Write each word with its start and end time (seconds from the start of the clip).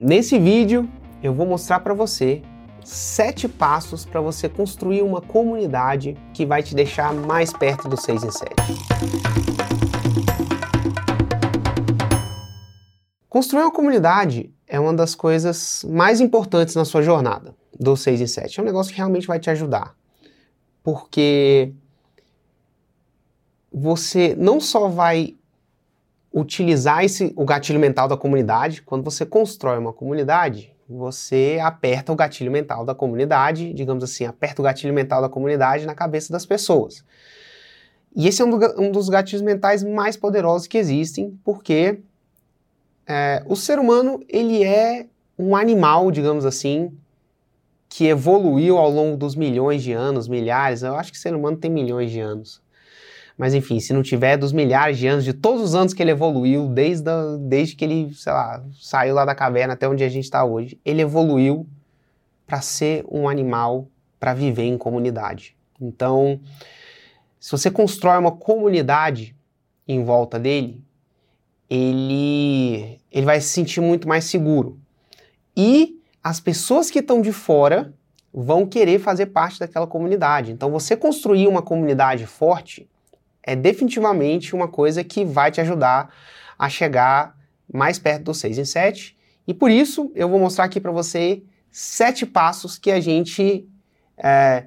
Nesse 0.00 0.38
vídeo 0.38 0.88
eu 1.20 1.34
vou 1.34 1.44
mostrar 1.44 1.80
para 1.80 1.92
você 1.92 2.40
sete 2.84 3.48
passos 3.48 4.04
para 4.04 4.20
você 4.20 4.48
construir 4.48 5.02
uma 5.02 5.20
comunidade 5.20 6.16
que 6.32 6.46
vai 6.46 6.62
te 6.62 6.72
deixar 6.72 7.12
mais 7.12 7.52
perto 7.52 7.88
do 7.88 8.00
6 8.00 8.22
em 8.22 8.30
7. 8.30 8.54
Construir 13.28 13.62
uma 13.62 13.72
comunidade 13.72 14.54
é 14.68 14.78
uma 14.78 14.94
das 14.94 15.16
coisas 15.16 15.84
mais 15.90 16.20
importantes 16.20 16.76
na 16.76 16.84
sua 16.84 17.02
jornada 17.02 17.52
do 17.76 17.96
6 17.96 18.20
em 18.20 18.26
7. 18.28 18.60
É 18.60 18.62
um 18.62 18.66
negócio 18.66 18.92
que 18.92 18.98
realmente 18.98 19.26
vai 19.26 19.40
te 19.40 19.50
ajudar. 19.50 19.96
Porque 20.80 21.72
você 23.72 24.36
não 24.38 24.60
só 24.60 24.86
vai 24.86 25.34
utilizar 26.32 27.04
esse, 27.04 27.32
o 27.36 27.44
gatilho 27.44 27.80
mental 27.80 28.08
da 28.08 28.16
comunidade. 28.16 28.82
Quando 28.82 29.02
você 29.02 29.24
constrói 29.24 29.78
uma 29.78 29.92
comunidade, 29.92 30.74
você 30.88 31.58
aperta 31.62 32.12
o 32.12 32.16
gatilho 32.16 32.50
mental 32.50 32.84
da 32.84 32.94
comunidade, 32.94 33.72
digamos 33.72 34.02
assim, 34.02 34.24
aperta 34.24 34.62
o 34.62 34.64
gatilho 34.64 34.94
mental 34.94 35.20
da 35.20 35.28
comunidade 35.28 35.86
na 35.86 35.94
cabeça 35.94 36.32
das 36.32 36.46
pessoas. 36.46 37.04
E 38.16 38.26
esse 38.26 38.40
é 38.40 38.44
um, 38.44 38.50
do, 38.50 38.80
um 38.80 38.90
dos 38.90 39.08
gatilhos 39.08 39.42
mentais 39.42 39.84
mais 39.84 40.16
poderosos 40.16 40.66
que 40.66 40.78
existem, 40.78 41.38
porque 41.44 42.00
é, 43.06 43.42
o 43.46 43.54
ser 43.54 43.78
humano 43.78 44.20
ele 44.28 44.64
é 44.64 45.06
um 45.38 45.54
animal, 45.54 46.10
digamos 46.10 46.44
assim, 46.44 46.90
que 47.88 48.06
evoluiu 48.06 48.76
ao 48.76 48.90
longo 48.90 49.16
dos 49.16 49.34
milhões 49.34 49.82
de 49.82 49.92
anos, 49.92 50.28
milhares. 50.28 50.82
Eu 50.82 50.94
acho 50.96 51.12
que 51.12 51.18
o 51.18 51.20
ser 51.20 51.34
humano 51.34 51.56
tem 51.56 51.70
milhões 51.70 52.10
de 52.10 52.20
anos. 52.20 52.60
Mas 53.38 53.54
enfim, 53.54 53.78
se 53.78 53.92
não 53.92 54.02
tiver 54.02 54.36
dos 54.36 54.52
milhares 54.52 54.98
de 54.98 55.06
anos, 55.06 55.24
de 55.24 55.32
todos 55.32 55.62
os 55.62 55.74
anos 55.76 55.94
que 55.94 56.02
ele 56.02 56.10
evoluiu, 56.10 56.68
desde, 56.68 57.08
desde 57.42 57.76
que 57.76 57.84
ele, 57.84 58.12
sei 58.12 58.32
lá, 58.32 58.64
saiu 58.80 59.14
lá 59.14 59.24
da 59.24 59.32
caverna 59.32 59.74
até 59.74 59.88
onde 59.88 60.02
a 60.02 60.08
gente 60.08 60.24
está 60.24 60.44
hoje, 60.44 60.76
ele 60.84 61.02
evoluiu 61.02 61.64
para 62.44 62.60
ser 62.60 63.04
um 63.08 63.28
animal 63.28 63.86
para 64.18 64.34
viver 64.34 64.64
em 64.64 64.76
comunidade. 64.76 65.56
Então, 65.80 66.40
se 67.38 67.52
você 67.52 67.70
constrói 67.70 68.18
uma 68.18 68.32
comunidade 68.32 69.36
em 69.86 70.02
volta 70.02 70.36
dele, 70.36 70.82
ele, 71.70 73.00
ele 73.12 73.24
vai 73.24 73.40
se 73.40 73.50
sentir 73.50 73.80
muito 73.80 74.08
mais 74.08 74.24
seguro. 74.24 74.80
E 75.56 76.00
as 76.24 76.40
pessoas 76.40 76.90
que 76.90 76.98
estão 76.98 77.20
de 77.20 77.30
fora 77.30 77.94
vão 78.34 78.66
querer 78.66 78.98
fazer 78.98 79.26
parte 79.26 79.60
daquela 79.60 79.86
comunidade. 79.86 80.50
Então, 80.50 80.72
você 80.72 80.96
construir 80.96 81.46
uma 81.46 81.62
comunidade 81.62 82.26
forte 82.26 82.88
é 83.48 83.56
definitivamente 83.56 84.54
uma 84.54 84.68
coisa 84.68 85.02
que 85.02 85.24
vai 85.24 85.50
te 85.50 85.58
ajudar 85.58 86.14
a 86.58 86.68
chegar 86.68 87.34
mais 87.72 87.98
perto 87.98 88.24
do 88.24 88.34
6 88.34 88.58
em 88.58 88.64
7. 88.66 89.16
E 89.46 89.54
por 89.54 89.70
isso 89.70 90.12
eu 90.14 90.28
vou 90.28 90.38
mostrar 90.38 90.64
aqui 90.64 90.78
para 90.78 90.92
você 90.92 91.42
sete 91.70 92.26
passos 92.26 92.76
que 92.76 92.90
a 92.90 93.00
gente 93.00 93.66
é, 94.18 94.66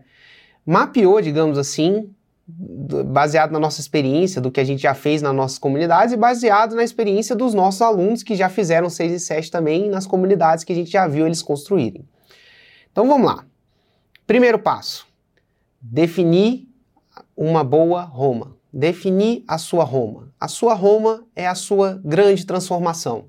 mapeou, 0.66 1.22
digamos 1.22 1.60
assim, 1.60 2.10
baseado 2.48 3.52
na 3.52 3.60
nossa 3.60 3.80
experiência, 3.80 4.42
do 4.42 4.50
que 4.50 4.60
a 4.60 4.64
gente 4.64 4.82
já 4.82 4.96
fez 4.96 5.22
nas 5.22 5.36
nossas 5.36 5.60
comunidades 5.60 6.16
e 6.16 6.18
baseado 6.18 6.76
na 6.76 6.84
experiência 6.84 7.36
dos 7.36 7.54
nossos 7.54 7.84
alunos 7.84 8.24
que 8.24 8.36
já 8.36 8.50
fizeram 8.50 8.90
6 8.90 9.12
e 9.12 9.20
7 9.20 9.52
também 9.52 9.90
nas 9.90 10.08
comunidades 10.08 10.64
que 10.64 10.74
a 10.74 10.76
gente 10.76 10.90
já 10.90 11.08
viu 11.08 11.28
eles 11.28 11.44
construírem. 11.44 12.04
Então 12.92 13.08
vamos 13.08 13.28
lá. 13.28 13.46
Primeiro 14.26 14.58
passo: 14.58 15.06
definir 15.80 16.68
uma 17.38 17.64
boa 17.64 18.02
Roma. 18.02 18.60
Definir 18.74 19.44
a 19.48 19.58
sua 19.58 19.84
Roma. 19.84 20.34
A 20.40 20.48
sua 20.48 20.74
Roma 20.74 21.24
é 21.36 21.46
a 21.48 21.56
sua 21.56 22.00
grande 22.04 22.46
transformação. 22.46 23.26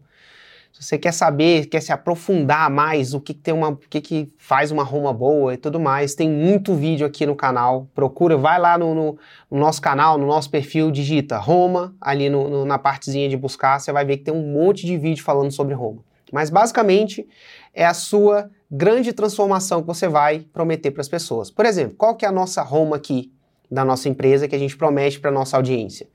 Se 0.73 0.83
você 0.83 0.98
quer 0.98 1.12
saber, 1.12 1.67
quer 1.67 1.81
se 1.81 1.93
aprofundar 1.93 2.71
mais, 2.71 3.12
o 3.12 3.21
que, 3.21 3.35
tem 3.35 3.53
uma, 3.53 3.70
o 3.70 3.77
que, 3.77 4.01
que 4.01 4.33
faz 4.39 4.70
uma 4.70 4.83
Roma 4.83 5.13
boa 5.13 5.53
e 5.53 5.57
tudo 5.59 5.79
mais, 5.79 6.15
tem 6.15 6.31
muito 6.31 6.75
vídeo 6.75 7.07
aqui 7.07 7.27
no 7.27 7.37
canal. 7.37 7.89
Procura, 7.95 8.39
vai 8.39 8.59
lá 8.59 8.79
no, 8.79 8.95
no, 8.95 9.19
no 9.51 9.59
nosso 9.59 9.83
canal, 9.83 10.17
no 10.17 10.27
nosso 10.27 10.48
perfil, 10.48 10.91
digita 10.91 11.36
Roma 11.36 11.95
ali 12.01 12.31
no, 12.31 12.64
na 12.64 12.79
partezinha 12.79 13.29
de 13.29 13.36
buscar, 13.36 13.79
você 13.79 13.92
vai 13.92 14.05
ver 14.05 14.17
que 14.19 14.25
tem 14.25 14.35
um 14.35 14.52
monte 14.52 14.86
de 14.86 14.97
vídeo 14.97 15.23
falando 15.23 15.51
sobre 15.51 15.75
Roma. 15.75 16.02
Mas 16.33 16.48
basicamente 16.48 17.29
é 17.75 17.85
a 17.85 17.92
sua 17.92 18.51
grande 18.70 19.13
transformação 19.13 19.83
que 19.83 19.86
você 19.86 20.08
vai 20.08 20.41
prometer 20.52 20.91
para 20.91 21.02
as 21.02 21.08
pessoas. 21.08 21.51
Por 21.51 21.67
exemplo, 21.67 21.95
qual 21.97 22.17
que 22.17 22.25
é 22.25 22.29
a 22.29 22.33
nossa 22.33 22.63
Roma 22.63 22.97
aqui 22.97 23.31
da 23.72 23.84
nossa 23.86 24.06
empresa 24.06 24.46
que 24.46 24.55
a 24.55 24.58
gente 24.58 24.77
promete 24.77 25.18
para 25.18 25.30
nossa 25.30 25.56
audiência. 25.56 26.06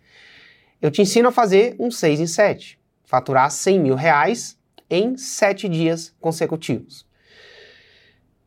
Eu 0.79 0.91
te 0.91 1.01
ensino 1.01 1.29
a 1.29 1.31
fazer 1.31 1.75
um 1.79 1.90
6 1.90 2.19
em 2.19 2.28
7, 2.28 2.79
faturar 3.03 3.50
100 3.50 3.79
mil 3.79 3.95
reais 3.95 4.59
em 4.88 5.18
7 5.18 5.68
dias 5.68 6.13
consecutivos. 6.22 7.06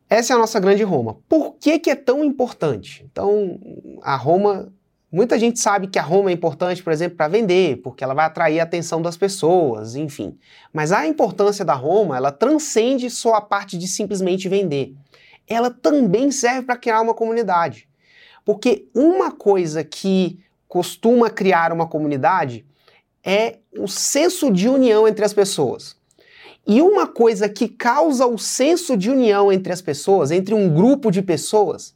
Essa 0.09 0.33
é 0.33 0.35
a 0.35 0.39
nossa 0.39 0.59
grande 0.61 0.83
Roma. 0.83 1.17
Por 1.27 1.55
que, 1.55 1.77
que 1.77 1.89
é 1.89 1.95
tão 1.95 2.23
importante? 2.23 3.05
Então, 3.11 3.59
a 4.01 4.15
Roma, 4.15 4.71
muita 5.11 5.37
gente 5.37 5.59
sabe 5.59 5.87
que 5.87 5.99
a 5.99 6.01
Roma 6.01 6.29
é 6.29 6.33
importante, 6.33 6.81
por 6.81 6.93
exemplo, 6.93 7.17
para 7.17 7.27
vender, 7.27 7.81
porque 7.81 8.03
ela 8.03 8.13
vai 8.13 8.25
atrair 8.25 8.61
a 8.61 8.63
atenção 8.63 9.01
das 9.01 9.17
pessoas, 9.17 9.95
enfim. 9.95 10.37
Mas 10.71 10.93
a 10.93 11.05
importância 11.05 11.65
da 11.65 11.73
Roma, 11.73 12.15
ela 12.15 12.31
transcende 12.31 13.09
só 13.09 13.35
a 13.35 13.41
parte 13.41 13.77
de 13.77 13.89
simplesmente 13.89 14.47
vender. 14.47 14.95
Ela 15.47 15.69
também 15.69 16.31
serve 16.31 16.63
para 16.63 16.77
criar 16.77 17.01
uma 17.01 17.13
comunidade. 17.13 17.90
Porque 18.45 18.87
uma 18.93 19.31
coisa 19.31 19.83
que 19.83 20.39
costuma 20.67 21.29
criar 21.29 21.71
uma 21.71 21.87
comunidade 21.87 22.65
é 23.23 23.57
o 23.77 23.87
senso 23.87 24.51
de 24.51 24.67
união 24.67 25.07
entre 25.07 25.23
as 25.23 25.33
pessoas. 25.33 25.95
E 26.65 26.81
uma 26.81 27.07
coisa 27.07 27.49
que 27.49 27.67
causa 27.67 28.25
o 28.25 28.37
senso 28.37 28.95
de 28.95 29.09
união 29.09 29.51
entre 29.51 29.73
as 29.73 29.81
pessoas, 29.81 30.31
entre 30.31 30.53
um 30.53 30.73
grupo 30.73 31.11
de 31.11 31.21
pessoas, 31.21 31.93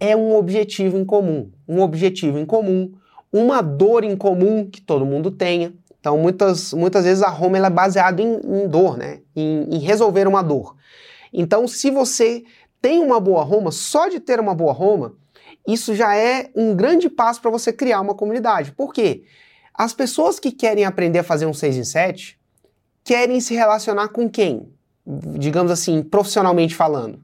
é 0.00 0.16
um 0.16 0.34
objetivo 0.34 0.96
em 0.96 1.04
comum. 1.04 1.50
Um 1.68 1.80
objetivo 1.80 2.38
em 2.38 2.46
comum, 2.46 2.92
uma 3.32 3.60
dor 3.60 4.04
em 4.04 4.16
comum 4.16 4.68
que 4.68 4.80
todo 4.80 5.04
mundo 5.04 5.30
tenha. 5.30 5.72
Então, 6.00 6.16
muitas, 6.16 6.72
muitas 6.72 7.04
vezes 7.04 7.22
a 7.22 7.28
Roma 7.28 7.58
é 7.58 7.70
baseada 7.70 8.22
em, 8.22 8.40
em, 8.44 8.68
dor, 8.68 8.96
né? 8.96 9.20
Em, 9.34 9.68
em 9.74 9.78
resolver 9.78 10.26
uma 10.26 10.42
dor. 10.42 10.76
Então, 11.32 11.68
se 11.68 11.90
você 11.90 12.44
tem 12.80 13.02
uma 13.02 13.20
boa 13.20 13.42
Roma, 13.42 13.70
só 13.70 14.08
de 14.08 14.20
ter 14.20 14.40
uma 14.40 14.54
boa 14.54 14.72
Roma, 14.72 15.14
isso 15.68 15.94
já 15.94 16.16
é 16.16 16.50
um 16.56 16.74
grande 16.74 17.10
passo 17.10 17.42
para 17.42 17.50
você 17.50 17.70
criar 17.70 18.00
uma 18.00 18.14
comunidade. 18.14 18.72
Por 18.72 18.90
quê? 18.90 19.24
As 19.74 19.92
pessoas 19.92 20.40
que 20.40 20.50
querem 20.50 20.86
aprender 20.86 21.18
a 21.18 21.22
fazer 21.22 21.44
um 21.44 21.52
6 21.52 21.76
em 21.76 21.84
7 21.84 22.40
querem 23.04 23.38
se 23.38 23.54
relacionar 23.54 24.08
com 24.08 24.30
quem? 24.30 24.72
Digamos 25.06 25.70
assim, 25.70 26.02
profissionalmente 26.02 26.74
falando. 26.74 27.22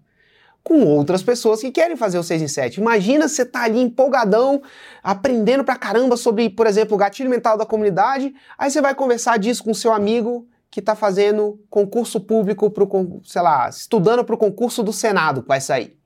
Com 0.62 0.84
outras 0.84 1.22
pessoas 1.22 1.62
que 1.62 1.70
querem 1.70 1.96
fazer 1.96 2.18
o 2.18 2.22
6 2.22 2.42
em 2.42 2.48
7. 2.48 2.80
Imagina 2.80 3.28
você 3.28 3.46
tá 3.46 3.62
ali 3.62 3.80
empolgadão, 3.80 4.62
aprendendo 5.02 5.64
pra 5.64 5.76
caramba 5.76 6.14
sobre, 6.14 6.50
por 6.50 6.66
exemplo, 6.66 6.94
o 6.94 6.98
gatilho 6.98 7.30
mental 7.30 7.56
da 7.56 7.64
comunidade, 7.64 8.34
aí 8.58 8.70
você 8.70 8.82
vai 8.82 8.94
conversar 8.94 9.38
disso 9.38 9.64
com 9.64 9.72
seu 9.72 9.92
amigo 9.92 10.46
que 10.70 10.80
está 10.80 10.94
fazendo 10.94 11.58
concurso 11.70 12.20
público 12.20 12.70
pro, 12.70 13.22
sei 13.24 13.40
lá, 13.40 13.70
estudando 13.70 14.22
para 14.22 14.34
o 14.34 14.38
concurso 14.38 14.82
do 14.82 14.92
Senado 14.92 15.40
que 15.40 15.48
vai 15.48 15.62
sair. 15.62 15.98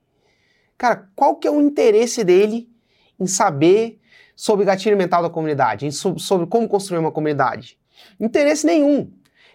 Cara, 0.79 1.09
qual 1.13 1.35
que 1.35 1.45
é 1.45 1.51
o 1.51 1.59
interesse 1.59 2.23
dele 2.23 2.69
em 3.19 3.27
saber 3.27 3.99
sobre 4.33 4.63
gatilho 4.63 4.95
mental 4.95 5.21
da 5.21 5.29
comunidade, 5.29 5.91
sobre 5.91 6.47
como 6.47 6.69
construir 6.69 6.99
uma 6.99 7.11
comunidade? 7.11 7.77
Interesse 8.17 8.65
nenhum. 8.65 9.11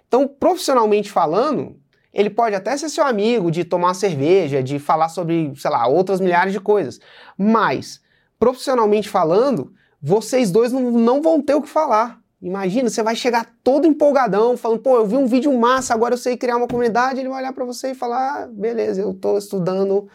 Então, 0.06 0.28
profissionalmente 0.28 1.10
falando, 1.10 1.80
ele 2.12 2.28
pode 2.28 2.54
até 2.54 2.76
ser 2.76 2.90
seu 2.90 3.04
amigo, 3.04 3.50
de 3.50 3.64
tomar 3.64 3.94
cerveja, 3.94 4.62
de 4.62 4.78
falar 4.78 5.08
sobre, 5.08 5.50
sei 5.56 5.70
lá, 5.70 5.86
outras 5.86 6.20
milhares 6.20 6.52
de 6.52 6.60
coisas. 6.60 7.00
Mas, 7.38 8.02
profissionalmente 8.38 9.08
falando, 9.08 9.72
vocês 10.02 10.50
dois 10.50 10.72
não, 10.72 10.90
não 10.90 11.22
vão 11.22 11.40
ter 11.40 11.54
o 11.54 11.62
que 11.62 11.70
falar. 11.70 12.20
Imagina, 12.42 12.90
você 12.90 13.02
vai 13.02 13.16
chegar 13.16 13.50
todo 13.64 13.86
empolgadão, 13.86 14.58
falando, 14.58 14.80
pô, 14.80 14.98
eu 14.98 15.06
vi 15.06 15.16
um 15.16 15.26
vídeo 15.26 15.58
massa, 15.58 15.94
agora 15.94 16.12
eu 16.12 16.18
sei 16.18 16.36
criar 16.36 16.58
uma 16.58 16.68
comunidade. 16.68 17.18
Ele 17.18 17.30
vai 17.30 17.38
olhar 17.38 17.54
para 17.54 17.64
você 17.64 17.92
e 17.92 17.94
falar, 17.94 18.42
ah, 18.42 18.46
beleza, 18.46 19.00
eu 19.00 19.12
estou 19.12 19.38
estudando 19.38 20.06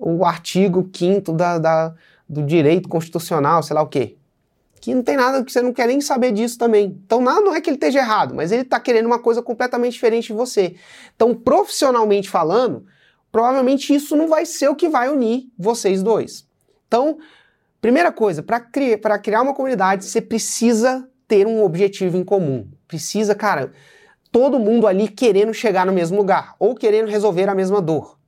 o 0.00 0.24
artigo 0.24 0.88
5 0.92 1.32
da, 1.32 1.58
da, 1.58 1.94
do 2.26 2.42
direito 2.42 2.88
constitucional, 2.88 3.62
sei 3.62 3.74
lá 3.74 3.82
o 3.82 3.86
quê. 3.86 4.16
Que 4.80 4.94
não 4.94 5.02
tem 5.02 5.14
nada 5.14 5.44
que 5.44 5.52
você 5.52 5.60
não 5.60 5.74
quer 5.74 5.86
nem 5.86 6.00
saber 6.00 6.32
disso 6.32 6.56
também. 6.56 6.98
Então, 7.04 7.20
nada 7.20 7.42
não 7.42 7.54
é 7.54 7.60
que 7.60 7.68
ele 7.68 7.76
esteja 7.76 7.98
errado, 7.98 8.34
mas 8.34 8.50
ele 8.50 8.62
está 8.62 8.80
querendo 8.80 9.04
uma 9.04 9.18
coisa 9.18 9.42
completamente 9.42 9.92
diferente 9.92 10.28
de 10.28 10.32
você. 10.32 10.74
Então, 11.14 11.34
profissionalmente 11.34 12.30
falando, 12.30 12.86
provavelmente 13.30 13.94
isso 13.94 14.16
não 14.16 14.26
vai 14.26 14.46
ser 14.46 14.68
o 14.68 14.74
que 14.74 14.88
vai 14.88 15.10
unir 15.10 15.50
vocês 15.58 16.02
dois. 16.02 16.48
Então, 16.88 17.18
primeira 17.78 18.10
coisa, 18.10 18.42
para 18.42 18.58
cri 18.58 18.98
criar 19.22 19.42
uma 19.42 19.52
comunidade, 19.52 20.06
você 20.06 20.20
precisa 20.20 21.06
ter 21.28 21.46
um 21.46 21.62
objetivo 21.62 22.16
em 22.16 22.24
comum. 22.24 22.66
Precisa, 22.88 23.34
cara, 23.34 23.72
todo 24.32 24.58
mundo 24.58 24.86
ali 24.86 25.08
querendo 25.08 25.52
chegar 25.52 25.84
no 25.84 25.92
mesmo 25.92 26.16
lugar 26.16 26.54
ou 26.58 26.74
querendo 26.74 27.08
resolver 27.08 27.50
a 27.50 27.54
mesma 27.54 27.82
dor 27.82 28.19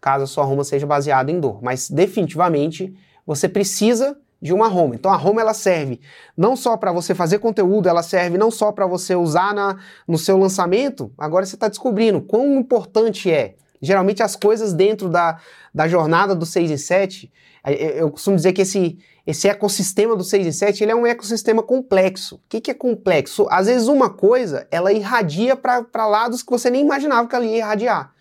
caso 0.00 0.24
a 0.24 0.26
sua 0.26 0.44
Roma 0.44 0.64
seja 0.64 0.86
baseada 0.86 1.30
em 1.30 1.40
dor. 1.40 1.62
Mas 1.62 1.90
definitivamente 1.90 2.94
você 3.26 3.48
precisa 3.48 4.16
de 4.40 4.52
uma 4.52 4.72
home. 4.72 4.96
Então 4.96 5.12
a 5.12 5.16
home 5.16 5.40
ela 5.40 5.54
serve 5.54 6.00
não 6.36 6.56
só 6.56 6.76
para 6.76 6.92
você 6.92 7.14
fazer 7.14 7.38
conteúdo, 7.38 7.88
ela 7.88 8.02
serve 8.02 8.38
não 8.38 8.50
só 8.50 8.70
para 8.72 8.86
você 8.86 9.14
usar 9.14 9.54
na, 9.54 9.78
no 10.06 10.16
seu 10.16 10.38
lançamento. 10.38 11.12
Agora 11.18 11.44
você 11.44 11.56
está 11.56 11.68
descobrindo 11.68 12.20
quão 12.20 12.58
importante 12.58 13.30
é. 13.30 13.56
Geralmente 13.80 14.22
as 14.22 14.34
coisas 14.34 14.72
dentro 14.72 15.08
da, 15.08 15.38
da 15.74 15.86
jornada 15.86 16.34
do 16.34 16.44
6 16.44 16.70
em 16.70 16.76
7, 16.76 17.32
eu 17.64 18.10
costumo 18.10 18.36
dizer 18.36 18.52
que 18.52 18.62
esse, 18.62 18.98
esse 19.26 19.48
ecossistema 19.48 20.16
do 20.16 20.24
6 20.24 20.46
em 20.46 20.52
7 20.52 20.82
ele 20.82 20.92
é 20.92 20.96
um 20.96 21.06
ecossistema 21.06 21.62
complexo. 21.62 22.36
O 22.36 22.40
que, 22.48 22.60
que 22.60 22.70
é 22.70 22.74
complexo? 22.74 23.46
Às 23.50 23.66
vezes 23.66 23.88
uma 23.88 24.10
coisa 24.10 24.66
ela 24.70 24.92
irradia 24.92 25.54
para 25.54 26.06
lados 26.06 26.42
que 26.42 26.50
você 26.50 26.70
nem 26.70 26.82
imaginava 26.82 27.28
que 27.28 27.36
ela 27.36 27.44
ia 27.44 27.58
irradiar. 27.58 28.12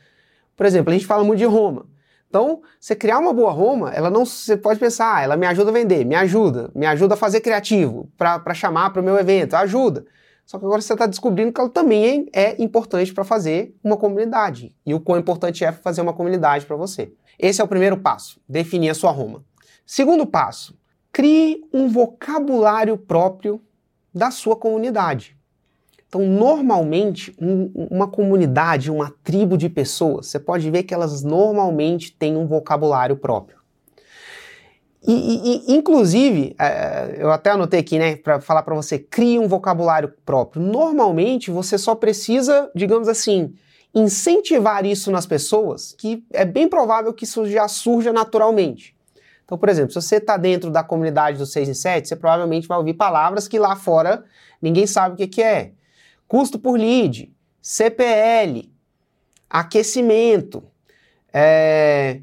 Por 0.57 0.65
exemplo, 0.65 0.89
a 0.89 0.93
gente 0.93 1.05
fala 1.05 1.23
muito 1.23 1.37
de 1.37 1.45
Roma. 1.45 1.85
Então, 2.27 2.61
você 2.79 2.93
criar 2.93 3.19
uma 3.19 3.31
boa 3.31 3.51
Roma, 3.51 3.91
ela 3.91 4.09
não, 4.09 4.25
você 4.25 4.57
pode 4.57 4.79
pensar, 4.79 5.15
ah, 5.15 5.21
ela 5.21 5.37
me 5.37 5.45
ajuda 5.45 5.69
a 5.69 5.73
vender, 5.73 6.03
me 6.03 6.15
ajuda, 6.15 6.69
me 6.75 6.85
ajuda 6.85 7.13
a 7.13 7.17
fazer 7.17 7.39
criativo, 7.39 8.09
para 8.17 8.53
chamar 8.53 8.89
para 8.89 9.01
o 9.01 9.05
meu 9.05 9.17
evento, 9.17 9.53
ajuda. 9.53 10.05
Só 10.45 10.57
que 10.57 10.65
agora 10.65 10.81
você 10.81 10.93
está 10.93 11.05
descobrindo 11.05 11.53
que 11.53 11.61
ela 11.61 11.69
também 11.69 12.27
é 12.33 12.61
importante 12.61 13.13
para 13.13 13.23
fazer 13.23 13.75
uma 13.83 13.95
comunidade. 13.95 14.75
E 14.85 14.93
o 14.93 14.99
quão 14.99 15.19
importante 15.19 15.63
é 15.63 15.71
fazer 15.71 16.01
uma 16.01 16.13
comunidade 16.13 16.65
para 16.65 16.75
você. 16.75 17.13
Esse 17.37 17.61
é 17.61 17.63
o 17.63 17.67
primeiro 17.67 17.97
passo, 17.97 18.41
definir 18.47 18.89
a 18.89 18.93
sua 18.93 19.11
Roma. 19.11 19.43
Segundo 19.85 20.25
passo, 20.25 20.77
crie 21.11 21.65
um 21.71 21.87
vocabulário 21.87 22.97
próprio 22.97 23.61
da 24.13 24.31
sua 24.31 24.55
comunidade. 24.55 25.36
Então, 26.07 26.21
normalmente, 26.25 27.35
um, 27.39 27.71
uma 27.91 28.07
comunidade, 28.07 28.89
uma 28.89 29.13
tribo 29.23 29.57
de 29.57 29.67
pessoas, 29.67 30.27
você 30.27 30.39
pode 30.39 30.69
ver 30.71 30.83
que 30.83 30.93
elas 30.93 31.21
normalmente 31.21 32.13
têm 32.13 32.37
um 32.37 32.47
vocabulário 32.47 33.17
próprio. 33.17 33.57
E, 35.05 35.13
e, 35.13 35.75
inclusive, 35.75 36.55
é, 36.59 37.17
eu 37.19 37.31
até 37.31 37.51
anotei 37.51 37.79
aqui, 37.79 37.99
né, 37.99 38.15
para 38.15 38.41
falar 38.41 38.63
para 38.63 38.75
você, 38.75 38.97
crie 38.97 39.37
um 39.37 39.47
vocabulário 39.47 40.13
próprio. 40.25 40.61
Normalmente, 40.61 41.51
você 41.51 41.77
só 41.77 41.93
precisa, 41.93 42.69
digamos 42.73 43.07
assim, 43.07 43.53
incentivar 43.93 44.85
isso 44.85 45.11
nas 45.11 45.25
pessoas, 45.25 45.93
que 45.97 46.23
é 46.31 46.45
bem 46.45 46.67
provável 46.67 47.13
que 47.13 47.25
isso 47.25 47.45
já 47.49 47.67
surja 47.67 48.13
naturalmente. 48.13 48.95
Então, 49.43 49.57
por 49.57 49.69
exemplo, 49.69 49.91
se 49.91 50.01
você 50.01 50.17
está 50.17 50.35
dentro 50.35 50.69
da 50.69 50.83
comunidade 50.83 51.37
do 51.37 51.45
6 51.45 51.69
em 51.69 51.73
7, 51.73 52.07
você 52.07 52.15
provavelmente 52.15 52.67
vai 52.67 52.77
ouvir 52.77 52.93
palavras 52.93 53.47
que 53.47 53.57
lá 53.57 53.75
fora 53.75 54.25
ninguém 54.61 54.85
sabe 54.85 55.13
o 55.13 55.17
que, 55.17 55.27
que 55.27 55.41
é 55.41 55.71
custo 56.27 56.59
por 56.59 56.77
lead, 56.77 57.33
CPL, 57.61 58.71
aquecimento, 59.49 60.63
é, 61.33 62.21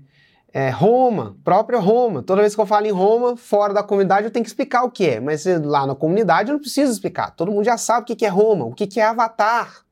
é, 0.52 0.70
Roma, 0.70 1.36
própria 1.42 1.78
Roma. 1.78 2.22
Toda 2.22 2.40
vez 2.40 2.54
que 2.54 2.60
eu 2.60 2.66
falo 2.66 2.86
em 2.86 2.92
Roma, 2.92 3.36
fora 3.36 3.74
da 3.74 3.82
comunidade, 3.82 4.26
eu 4.26 4.30
tenho 4.30 4.44
que 4.44 4.50
explicar 4.50 4.84
o 4.84 4.90
que 4.90 5.08
é. 5.08 5.20
Mas 5.20 5.44
lá 5.46 5.86
na 5.86 5.94
comunidade 5.94 6.50
eu 6.50 6.54
não 6.54 6.60
preciso 6.60 6.92
explicar. 6.92 7.30
Todo 7.32 7.50
mundo 7.50 7.64
já 7.64 7.76
sabe 7.76 8.12
o 8.12 8.16
que 8.16 8.24
é 8.24 8.28
Roma, 8.28 8.64
o 8.64 8.74
que 8.74 9.00
é 9.00 9.04
Avatar. 9.04 9.84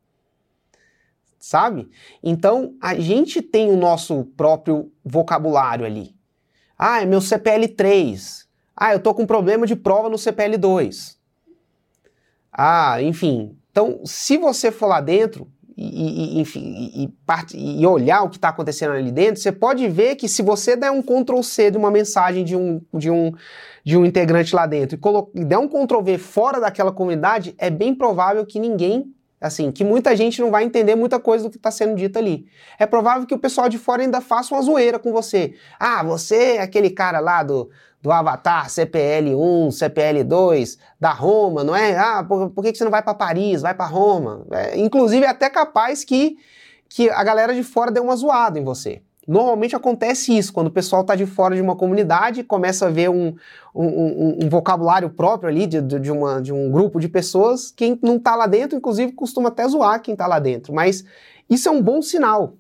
Sabe? 1.39 1.91
Então, 2.23 2.77
a 2.81 2.95
gente 2.95 3.43
tem 3.43 3.71
o 3.71 3.77
nosso 3.77 4.25
próprio 4.37 4.93
vocabulário 5.05 5.85
ali. 5.85 6.15
Ah, 6.79 7.03
é 7.03 7.05
meu 7.05 7.21
CPL 7.21 7.67
3. 7.69 8.49
Ah, 8.77 8.93
eu 8.93 9.01
tô 9.01 9.13
com 9.13 9.27
problema 9.27 9.67
de 9.67 9.75
prova 9.75 10.09
no 10.09 10.17
CPL 10.17 10.57
2. 10.57 11.19
Ah, 12.53 13.03
enfim, 13.03 13.59
então, 13.73 14.01
se 14.05 14.37
você 14.37 14.71
for 14.71 14.87
lá 14.87 15.01
dentro 15.01 15.51
e, 15.77 16.37
e, 16.37 16.41
enfim, 16.41 16.91
e, 16.95 17.81
e 17.81 17.87
olhar 17.87 18.23
o 18.23 18.29
que 18.29 18.37
está 18.37 18.51
acontecendo 18.51 18.93
ali 18.93 19.11
dentro, 19.11 19.41
você 19.41 19.51
pode 19.51 19.89
ver 19.89 20.17
que 20.17 20.29
se 20.29 20.43
você 20.43 20.77
der 20.77 20.91
um 20.91 21.03
Ctrl 21.03 21.43
C 21.43 21.71
de 21.71 21.79
uma 21.79 21.91
mensagem 21.91 22.45
de 22.45 22.55
um, 22.55 22.83
de 22.93 23.11
um, 23.11 23.33
de 23.83 23.97
um 23.97 24.05
integrante 24.05 24.55
lá 24.55 24.67
dentro 24.67 24.99
e 25.35 25.45
der 25.45 25.59
um 25.59 25.67
Ctrl 25.67 26.03
V 26.03 26.19
fora 26.19 26.61
daquela 26.61 26.93
comunidade, 26.93 27.55
é 27.57 27.71
bem 27.71 27.95
provável 27.95 28.45
que 28.45 28.61
ninguém 28.61 29.11
assim, 29.41 29.73
que 29.73 29.83
muita 29.83 30.15
gente 30.15 30.41
não 30.41 30.53
vai 30.53 30.63
entender 30.63 30.95
muita 30.95 31.19
coisa 31.19 31.45
do 31.45 31.51
que 31.51 31.57
está 31.57 31.71
sendo 31.71 31.97
dito 31.97 32.17
ali. 32.17 32.47
É 32.79 32.87
provável 32.87 33.27
que 33.27 33.35
o 33.35 33.39
pessoal 33.39 33.69
de 33.69 33.77
fora 33.77 34.03
ainda 34.03 34.21
faça 34.21 34.55
uma 34.55 34.63
zoeira 34.63 35.01
com 35.01 35.11
você. 35.11 35.55
Ah, 35.81 36.01
você 36.05 36.37
é 36.37 36.63
aquele 36.63 36.91
cara 36.91 37.19
lá 37.19 37.43
do, 37.43 37.69
do 38.03 38.11
Avatar 38.11 38.69
CPL1, 38.69 39.69
CPL2, 39.69 40.77
da 40.99 41.13
Roma, 41.13 41.63
não 41.63 41.75
é? 41.75 41.97
Ah, 41.97 42.25
por, 42.27 42.51
por 42.51 42.65
que, 42.65 42.75
você 42.75 42.83
não 42.83 42.91
vai 42.91 43.03
para 43.03 43.15
Paris, 43.15 43.63
vai 43.63 43.75
para 43.75 43.87
Roma? 43.87 44.45
É, 44.51 44.77
inclusive, 44.79 45.25
é 45.25 45.29
até 45.29 45.49
capaz 45.49 46.03
que, 46.03 46.37
que 46.89 47.09
a 47.09 47.23
galera 47.23 47.55
de 47.55 47.63
fora 47.63 47.93
dê 47.93 48.01
uma 48.01 48.17
zoada 48.17 48.59
em 48.59 48.65
você. 48.65 49.03
Normalmente 49.27 49.77
acontece 49.77 50.37
isso, 50.37 50.53
quando 50.53 50.67
o 50.67 50.73
pessoal 50.73 51.03
está 51.03 51.15
de 51.15 51.27
fora 51.27 51.55
de 51.55 51.61
uma 51.61 51.77
comunidade, 51.77 52.43
começa 52.43 52.87
a 52.87 52.91
ver 52.91 53.09
um, 53.09 53.37
um, 53.73 53.87
um, 53.87 54.39
um 54.43 54.49
vocabulário 54.49 55.09
próprio 55.09 55.49
ali 55.49 55.65
de, 55.65 55.81
de, 55.81 56.11
uma, 56.11 56.43
de 56.43 56.53
um 56.53 56.73
grupo 56.73 56.99
de 56.99 57.09
pessoas, 57.09 57.71
quem 57.71 57.97
não 58.03 58.17
está 58.17 58.35
lá 58.35 58.49
dentro, 58.49 58.77
inclusive, 58.77 59.13
costuma 59.13 59.49
até 59.49 59.67
zoar 59.69 60.03
quem 60.03 60.15
está 60.15 60.27
lá 60.27 60.41
dentro. 60.41 60.75
Mas 60.75 61.05
isso 61.49 61.69
é 61.69 61.71
um 61.71 61.81
bom 61.81 62.03
sinal, 62.03 62.55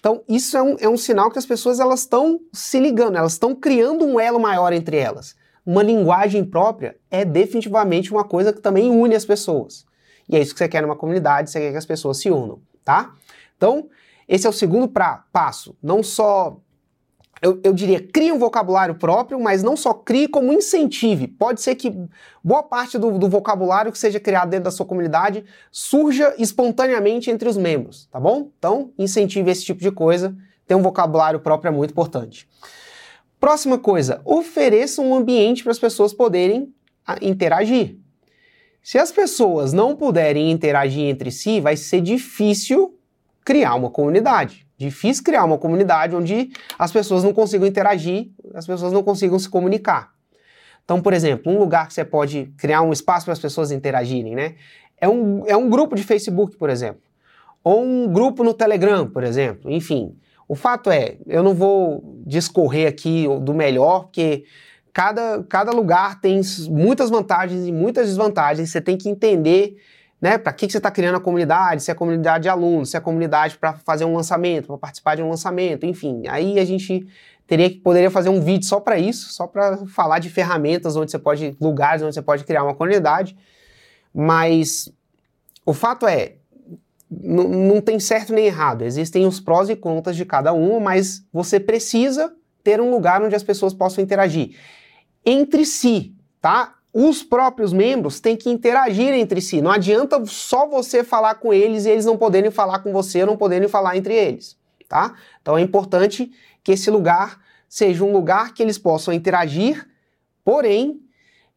então, 0.00 0.22
isso 0.26 0.56
é 0.56 0.62
um, 0.62 0.76
é 0.80 0.88
um 0.88 0.96
sinal 0.96 1.30
que 1.30 1.38
as 1.38 1.44
pessoas 1.44 1.78
elas 1.78 2.00
estão 2.00 2.40
se 2.54 2.80
ligando, 2.80 3.18
elas 3.18 3.34
estão 3.34 3.54
criando 3.54 4.06
um 4.06 4.18
elo 4.18 4.40
maior 4.40 4.72
entre 4.72 4.96
elas. 4.96 5.36
Uma 5.64 5.82
linguagem 5.82 6.42
própria 6.42 6.96
é 7.10 7.22
definitivamente 7.22 8.10
uma 8.10 8.24
coisa 8.24 8.50
que 8.50 8.62
também 8.62 8.90
une 8.90 9.14
as 9.14 9.26
pessoas. 9.26 9.86
E 10.26 10.34
é 10.34 10.40
isso 10.40 10.54
que 10.54 10.58
você 10.58 10.68
quer 10.68 10.80
numa 10.80 10.96
comunidade, 10.96 11.50
você 11.50 11.60
quer 11.60 11.72
que 11.72 11.76
as 11.76 11.84
pessoas 11.84 12.16
se 12.16 12.30
unam, 12.30 12.60
tá? 12.82 13.14
Então, 13.58 13.90
esse 14.26 14.46
é 14.46 14.50
o 14.50 14.54
segundo 14.54 14.88
pra, 14.88 15.24
passo. 15.30 15.76
Não 15.82 16.02
só 16.02 16.56
eu, 17.42 17.58
eu, 17.64 17.72
diria, 17.72 18.00
crie 18.00 18.30
um 18.30 18.38
vocabulário 18.38 18.94
próprio, 18.94 19.40
mas 19.40 19.62
não 19.62 19.76
só 19.76 19.94
crie, 19.94 20.28
como 20.28 20.52
incentive. 20.52 21.26
Pode 21.26 21.62
ser 21.62 21.74
que 21.74 21.90
boa 22.44 22.62
parte 22.62 22.98
do, 22.98 23.18
do, 23.18 23.28
vocabulário 23.28 23.90
que 23.90 23.98
seja 23.98 24.20
criado 24.20 24.50
dentro 24.50 24.64
da 24.64 24.70
sua 24.70 24.84
comunidade 24.84 25.44
surja 25.70 26.34
espontaneamente 26.38 27.30
entre 27.30 27.48
os 27.48 27.56
membros, 27.56 28.06
tá 28.10 28.20
bom? 28.20 28.50
Então, 28.58 28.92
incentive 28.98 29.50
esse 29.50 29.64
tipo 29.64 29.80
de 29.80 29.90
coisa. 29.90 30.36
Ter 30.66 30.74
um 30.74 30.82
vocabulário 30.82 31.40
próprio 31.40 31.70
é 31.70 31.72
muito 31.72 31.92
importante. 31.92 32.46
Próxima 33.40 33.78
coisa, 33.78 34.20
ofereça 34.24 35.00
um 35.00 35.14
ambiente 35.14 35.62
para 35.62 35.72
as 35.72 35.78
pessoas 35.78 36.12
poderem 36.12 36.74
ah, 37.06 37.16
interagir. 37.22 37.96
Se 38.82 38.98
as 38.98 39.10
pessoas 39.10 39.72
não 39.72 39.96
puderem 39.96 40.50
interagir 40.50 41.04
entre 41.04 41.30
si, 41.30 41.58
vai 41.58 41.76
ser 41.76 42.02
difícil 42.02 42.98
criar 43.44 43.74
uma 43.74 43.88
comunidade. 43.88 44.66
Difícil 44.80 45.22
criar 45.22 45.44
uma 45.44 45.58
comunidade 45.58 46.16
onde 46.16 46.52
as 46.78 46.90
pessoas 46.90 47.22
não 47.22 47.34
consigam 47.34 47.66
interagir, 47.66 48.30
as 48.54 48.66
pessoas 48.66 48.94
não 48.94 49.02
consigam 49.02 49.38
se 49.38 49.46
comunicar. 49.46 50.10
Então, 50.82 51.02
por 51.02 51.12
exemplo, 51.12 51.52
um 51.52 51.58
lugar 51.58 51.86
que 51.86 51.92
você 51.92 52.02
pode 52.02 52.46
criar 52.56 52.80
um 52.80 52.90
espaço 52.90 53.26
para 53.26 53.34
as 53.34 53.38
pessoas 53.38 53.70
interagirem, 53.70 54.34
né? 54.34 54.54
É 54.98 55.06
um, 55.06 55.44
é 55.46 55.54
um 55.54 55.68
grupo 55.68 55.94
de 55.94 56.02
Facebook, 56.02 56.56
por 56.56 56.70
exemplo. 56.70 57.02
Ou 57.62 57.84
um 57.84 58.10
grupo 58.10 58.42
no 58.42 58.54
Telegram, 58.54 59.06
por 59.06 59.22
exemplo. 59.22 59.70
Enfim, 59.70 60.16
o 60.48 60.54
fato 60.54 60.90
é, 60.90 61.18
eu 61.26 61.42
não 61.42 61.52
vou 61.52 62.22
discorrer 62.24 62.88
aqui 62.88 63.26
do 63.42 63.52
melhor, 63.52 64.04
porque 64.04 64.44
cada, 64.94 65.44
cada 65.46 65.72
lugar 65.72 66.22
tem 66.22 66.40
muitas 66.70 67.10
vantagens 67.10 67.66
e 67.66 67.70
muitas 67.70 68.08
desvantagens. 68.08 68.70
Você 68.70 68.80
tem 68.80 68.96
que 68.96 69.10
entender 69.10 69.76
né? 70.20 70.36
Para 70.36 70.52
que, 70.52 70.66
que 70.66 70.72
você 70.72 70.78
está 70.78 70.90
criando 70.90 71.16
a 71.16 71.20
comunidade? 71.20 71.82
Se 71.82 71.90
é 71.90 71.94
comunidade 71.94 72.42
de 72.42 72.48
alunos, 72.48 72.90
se 72.90 72.96
é 72.96 73.00
comunidade 73.00 73.56
para 73.56 73.74
fazer 73.74 74.04
um 74.04 74.14
lançamento, 74.14 74.66
para 74.66 74.78
participar 74.78 75.16
de 75.16 75.22
um 75.22 75.30
lançamento, 75.30 75.86
enfim. 75.86 76.24
Aí 76.28 76.58
a 76.58 76.64
gente 76.64 77.06
teria 77.46 77.70
que 77.70 77.76
poderia 77.76 78.10
fazer 78.10 78.28
um 78.28 78.40
vídeo 78.40 78.66
só 78.66 78.78
para 78.78 78.98
isso, 78.98 79.32
só 79.32 79.46
para 79.46 79.78
falar 79.86 80.18
de 80.18 80.28
ferramentas 80.28 80.94
onde 80.94 81.10
você 81.10 81.18
pode, 81.18 81.56
lugares 81.60 82.02
onde 82.02 82.14
você 82.14 82.22
pode 82.22 82.44
criar 82.44 82.62
uma 82.62 82.74
comunidade. 82.74 83.36
Mas 84.14 84.92
o 85.64 85.72
fato 85.72 86.06
é, 86.06 86.34
não 87.10 87.80
tem 87.80 87.98
certo 87.98 88.32
nem 88.32 88.46
errado. 88.46 88.82
Existem 88.82 89.26
os 89.26 89.40
prós 89.40 89.68
e 89.68 89.74
contras 89.74 90.16
de 90.16 90.24
cada 90.24 90.52
um, 90.52 90.78
mas 90.78 91.24
você 91.32 91.58
precisa 91.58 92.32
ter 92.62 92.80
um 92.80 92.90
lugar 92.90 93.22
onde 93.22 93.34
as 93.34 93.42
pessoas 93.42 93.72
possam 93.72 94.04
interagir 94.04 94.54
entre 95.24 95.64
si, 95.64 96.14
tá? 96.40 96.74
Os 96.92 97.22
próprios 97.22 97.72
membros 97.72 98.20
têm 98.20 98.36
que 98.36 98.50
interagir 98.50 99.14
entre 99.14 99.40
si. 99.40 99.62
Não 99.62 99.70
adianta 99.70 100.24
só 100.26 100.66
você 100.66 101.04
falar 101.04 101.36
com 101.36 101.52
eles 101.52 101.86
e 101.86 101.90
eles 101.90 102.04
não 102.04 102.16
poderem 102.16 102.50
falar 102.50 102.80
com 102.80 102.92
você, 102.92 103.24
não 103.24 103.36
poderem 103.36 103.68
falar 103.68 103.96
entre 103.96 104.14
eles, 104.14 104.56
tá? 104.88 105.14
Então 105.40 105.56
é 105.56 105.60
importante 105.60 106.30
que 106.64 106.72
esse 106.72 106.90
lugar 106.90 107.40
seja 107.68 108.04
um 108.04 108.12
lugar 108.12 108.52
que 108.52 108.62
eles 108.62 108.76
possam 108.76 109.14
interagir, 109.14 109.88
porém 110.44 111.00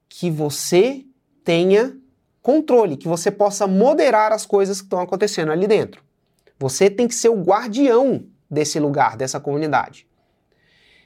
que 0.07 0.29
você 0.29 1.03
tenha 1.43 1.97
controle, 2.41 2.97
que 2.97 3.07
você 3.07 3.31
possa 3.31 3.65
moderar 3.65 4.31
as 4.31 4.45
coisas 4.45 4.79
que 4.79 4.85
estão 4.85 4.99
acontecendo 4.99 5.51
ali 5.51 5.65
dentro. 5.65 6.03
Você 6.59 6.89
tem 6.89 7.07
que 7.07 7.15
ser 7.15 7.29
o 7.29 7.41
guardião 7.41 8.25
desse 8.49 8.79
lugar, 8.79 9.17
dessa 9.17 9.39
comunidade. 9.39 10.05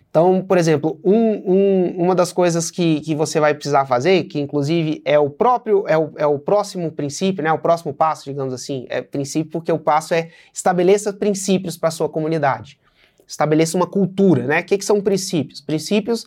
Então, 0.09 0.41
por 0.41 0.57
exemplo, 0.57 0.99
um, 1.03 1.15
um, 1.15 1.95
uma 1.97 2.15
das 2.15 2.33
coisas 2.33 2.71
que, 2.71 3.01
que 3.01 3.13
você 3.13 3.39
vai 3.39 3.53
precisar 3.53 3.85
fazer, 3.85 4.23
que 4.23 4.39
inclusive 4.39 5.01
é 5.05 5.19
o 5.19 5.29
próprio, 5.29 5.87
é 5.87 5.97
o, 5.97 6.11
é 6.15 6.25
o 6.25 6.39
próximo 6.39 6.91
princípio, 6.91 7.43
né, 7.43 7.51
o 7.51 7.59
próximo 7.59 7.93
passo, 7.93 8.23
digamos 8.23 8.53
assim, 8.53 8.87
é 8.89 9.01
princípio 9.01 9.51
porque 9.51 9.71
o 9.71 9.77
passo 9.77 10.13
é 10.13 10.29
estabeleça 10.53 11.13
princípios 11.13 11.77
para 11.77 11.91
sua 11.91 12.09
comunidade. 12.09 12.79
Estabeleça 13.27 13.75
uma 13.75 13.85
cultura, 13.85 14.47
né? 14.47 14.61
O 14.61 14.63
que, 14.63 14.77
que 14.77 14.85
são 14.85 15.01
princípios? 15.01 15.59
Princípios 15.59 16.25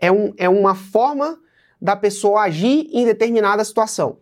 é, 0.00 0.10
um, 0.10 0.32
é 0.36 0.48
uma 0.48 0.76
forma 0.76 1.38
da 1.82 1.96
pessoa 1.96 2.42
agir 2.42 2.88
em 2.92 3.04
determinada 3.04 3.64
situação. 3.64 4.18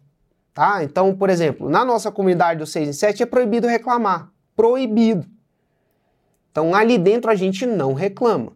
Tá? 0.54 0.82
Então, 0.82 1.14
por 1.14 1.28
exemplo, 1.28 1.68
na 1.68 1.84
nossa 1.84 2.10
comunidade 2.10 2.60
do 2.60 2.66
6 2.66 2.88
em 2.88 2.92
7 2.94 3.22
é 3.22 3.26
proibido 3.26 3.66
reclamar. 3.66 4.30
Proibido. 4.56 5.26
Então, 6.50 6.74
ali 6.74 6.96
dentro 6.96 7.30
a 7.30 7.34
gente 7.34 7.66
não 7.66 7.92
reclama. 7.92 8.55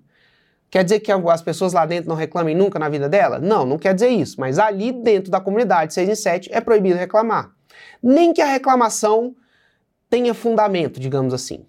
Quer 0.70 0.84
dizer 0.84 1.00
que 1.00 1.10
as 1.10 1.42
pessoas 1.42 1.72
lá 1.72 1.84
dentro 1.84 2.08
não 2.08 2.16
reclamem 2.16 2.54
nunca 2.54 2.78
na 2.78 2.88
vida 2.88 3.08
dela? 3.08 3.40
Não, 3.40 3.66
não 3.66 3.76
quer 3.76 3.92
dizer 3.92 4.08
isso. 4.08 4.40
Mas 4.40 4.58
ali 4.58 4.92
dentro 4.92 5.30
da 5.30 5.40
comunidade 5.40 5.92
6 5.92 6.08
em 6.08 6.14
7 6.14 6.50
é 6.52 6.60
proibido 6.60 6.96
reclamar. 6.96 7.50
Nem 8.00 8.32
que 8.32 8.40
a 8.40 8.46
reclamação 8.46 9.34
tenha 10.08 10.32
fundamento, 10.32 11.00
digamos 11.00 11.34
assim. 11.34 11.66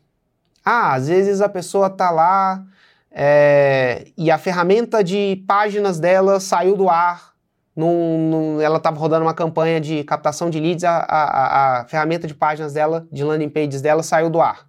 Ah, 0.63 0.93
às 0.93 1.07
vezes 1.07 1.41
a 1.41 1.49
pessoa 1.49 1.89
tá 1.89 2.11
lá 2.11 2.63
é, 3.11 4.05
e 4.15 4.29
a 4.29 4.37
ferramenta 4.37 5.03
de 5.03 5.43
páginas 5.47 5.99
dela 5.99 6.39
saiu 6.39 6.77
do 6.77 6.87
ar. 6.87 7.31
Num, 7.75 8.29
num, 8.29 8.61
ela 8.61 8.77
estava 8.77 8.99
rodando 8.99 9.25
uma 9.25 9.33
campanha 9.33 9.79
de 9.79 10.03
captação 10.03 10.49
de 10.49 10.59
leads, 10.59 10.83
a, 10.83 10.97
a, 10.97 11.79
a 11.79 11.85
ferramenta 11.85 12.27
de 12.27 12.35
páginas 12.35 12.73
dela, 12.73 13.07
de 13.11 13.23
landing 13.23 13.49
pages 13.49 13.81
dela, 13.81 14.03
saiu 14.03 14.29
do 14.29 14.41
ar. 14.41 14.67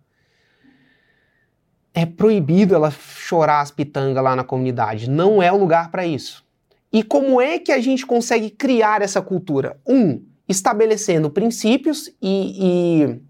É 1.94 2.06
proibido 2.06 2.74
ela 2.74 2.90
chorar 2.90 3.60
as 3.60 3.70
pitangas 3.70 4.22
lá 4.22 4.34
na 4.34 4.44
comunidade. 4.44 5.10
Não 5.10 5.42
é 5.42 5.52
o 5.52 5.58
lugar 5.58 5.90
para 5.90 6.06
isso. 6.06 6.44
E 6.92 7.02
como 7.02 7.40
é 7.40 7.58
que 7.58 7.72
a 7.72 7.80
gente 7.80 8.04
consegue 8.04 8.50
criar 8.50 9.02
essa 9.02 9.20
cultura? 9.22 9.78
Um, 9.86 10.22
estabelecendo 10.48 11.30
princípios 11.30 12.08
e, 12.20 12.56
e 12.60 13.20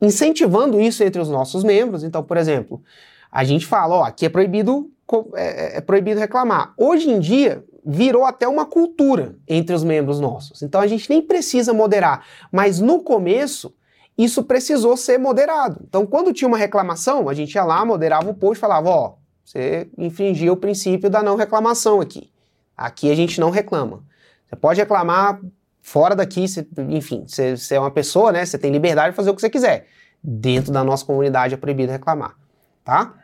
incentivando 0.00 0.80
isso 0.80 1.02
entre 1.02 1.20
os 1.20 1.28
nossos 1.28 1.64
membros. 1.64 2.04
Então, 2.04 2.22
por 2.22 2.36
exemplo, 2.36 2.82
a 3.30 3.44
gente 3.44 3.66
fala, 3.66 3.96
ó, 3.96 4.04
aqui 4.04 4.26
é 4.26 4.28
proibido, 4.28 4.90
é, 5.34 5.78
é, 5.78 5.80
proibido 5.80 6.20
reclamar. 6.20 6.74
Hoje 6.76 7.10
em 7.10 7.18
dia, 7.18 7.64
virou 7.84 8.24
até 8.24 8.46
uma 8.46 8.66
cultura 8.66 9.36
entre 9.48 9.74
os 9.74 9.82
membros 9.82 10.20
nossos. 10.20 10.62
Então 10.62 10.80
a 10.80 10.86
gente 10.86 11.08
nem 11.08 11.22
precisa 11.22 11.72
moderar. 11.72 12.24
Mas 12.50 12.78
no 12.78 13.02
começo, 13.02 13.74
isso 14.16 14.44
precisou 14.44 14.96
ser 14.96 15.18
moderado. 15.18 15.80
Então, 15.88 16.06
quando 16.06 16.32
tinha 16.32 16.48
uma 16.48 16.58
reclamação, 16.58 17.28
a 17.28 17.34
gente 17.34 17.54
ia 17.54 17.64
lá, 17.64 17.84
moderava 17.84 18.30
o 18.30 18.34
post 18.34 18.58
e 18.58 18.60
falava, 18.60 18.90
ó, 18.90 19.14
você 19.44 19.88
infringiu 19.98 20.52
o 20.52 20.56
princípio 20.56 21.10
da 21.10 21.22
não 21.22 21.36
reclamação 21.36 22.00
aqui. 22.00 22.30
Aqui 22.76 23.10
a 23.10 23.14
gente 23.14 23.40
não 23.40 23.50
reclama. 23.50 24.04
Você 24.46 24.56
pode 24.56 24.80
reclamar 24.80 25.40
fora 25.80 26.14
daqui, 26.14 26.46
você, 26.46 26.66
enfim, 26.88 27.24
você, 27.26 27.56
você 27.56 27.74
é 27.74 27.80
uma 27.80 27.90
pessoa, 27.90 28.32
né? 28.32 28.44
Você 28.44 28.58
tem 28.58 28.70
liberdade 28.70 29.10
de 29.10 29.16
fazer 29.16 29.30
o 29.30 29.34
que 29.34 29.40
você 29.40 29.50
quiser. 29.50 29.86
Dentro 30.22 30.72
da 30.72 30.84
nossa 30.84 31.04
comunidade 31.04 31.54
é 31.54 31.56
proibido 31.56 31.90
reclamar, 31.90 32.36
tá? 32.84 33.14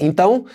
Então, 0.00 0.46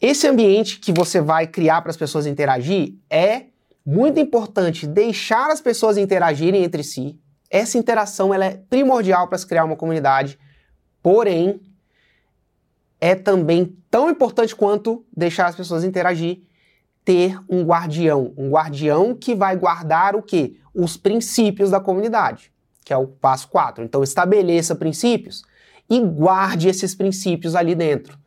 esse 0.00 0.26
ambiente 0.28 0.78
que 0.78 0.92
você 0.92 1.20
vai 1.20 1.46
criar 1.46 1.80
para 1.82 1.90
as 1.90 1.96
pessoas 1.96 2.26
interagir 2.26 2.94
é 3.08 3.46
muito 3.84 4.20
importante 4.20 4.86
deixar 4.86 5.50
as 5.50 5.60
pessoas 5.60 5.96
interagirem 5.96 6.62
entre 6.62 6.84
si. 6.84 7.18
Essa 7.50 7.78
interação 7.78 8.32
ela 8.32 8.44
é 8.44 8.60
primordial 8.68 9.28
para 9.28 9.38
se 9.38 9.46
criar 9.46 9.64
uma 9.64 9.76
comunidade, 9.76 10.38
porém 11.02 11.60
é 13.00 13.14
também 13.14 13.76
tão 13.90 14.10
importante 14.10 14.54
quanto 14.54 15.04
deixar 15.16 15.46
as 15.46 15.56
pessoas 15.56 15.84
interagir, 15.84 16.42
ter 17.04 17.38
um 17.48 17.62
guardião, 17.62 18.34
um 18.36 18.50
guardião 18.50 19.14
que 19.14 19.34
vai 19.34 19.56
guardar 19.56 20.14
o 20.14 20.22
que? 20.22 20.60
Os 20.74 20.96
princípios 20.96 21.70
da 21.70 21.80
comunidade, 21.80 22.52
que 22.84 22.92
é 22.92 22.96
o 22.96 23.06
passo 23.06 23.48
4. 23.48 23.82
Então 23.82 24.02
estabeleça 24.02 24.74
princípios 24.74 25.42
e 25.88 26.00
guarde 26.00 26.68
esses 26.68 26.94
princípios 26.94 27.54
ali 27.54 27.74
dentro 27.74 28.18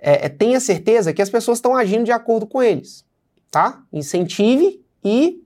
é, 0.00 0.26
é, 0.26 0.28
tenha 0.28 0.58
certeza 0.58 1.12
que 1.12 1.20
as 1.20 1.28
pessoas 1.28 1.58
estão 1.58 1.76
agindo 1.76 2.04
de 2.04 2.12
acordo 2.12 2.46
com 2.46 2.62
eles, 2.62 3.04
tá? 3.50 3.82
Incentive 3.92 4.82
e, 5.04 5.42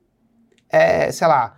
é, 0.71 1.11
sei 1.11 1.27
lá, 1.27 1.57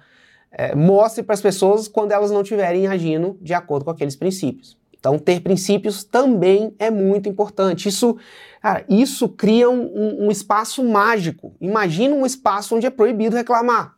é, 0.58 0.74
mostre 0.74 1.22
para 1.22 1.34
as 1.34 1.40
pessoas 1.42 1.86
quando 1.86 2.12
elas 2.12 2.30
não 2.30 2.40
estiverem 2.40 2.86
agindo 2.86 3.36
de 3.42 3.52
acordo 3.52 3.84
com 3.84 3.90
aqueles 3.90 4.16
princípios. 4.16 4.76
Então, 4.98 5.18
ter 5.18 5.40
princípios 5.40 6.02
também 6.02 6.74
é 6.78 6.90
muito 6.90 7.28
importante. 7.28 7.88
Isso, 7.88 8.16
cara, 8.62 8.82
isso 8.88 9.28
cria 9.28 9.68
um, 9.68 10.26
um 10.26 10.30
espaço 10.30 10.82
mágico. 10.82 11.54
Imagina 11.60 12.14
um 12.14 12.24
espaço 12.24 12.74
onde 12.74 12.86
é 12.86 12.90
proibido 12.90 13.36
reclamar. 13.36 13.94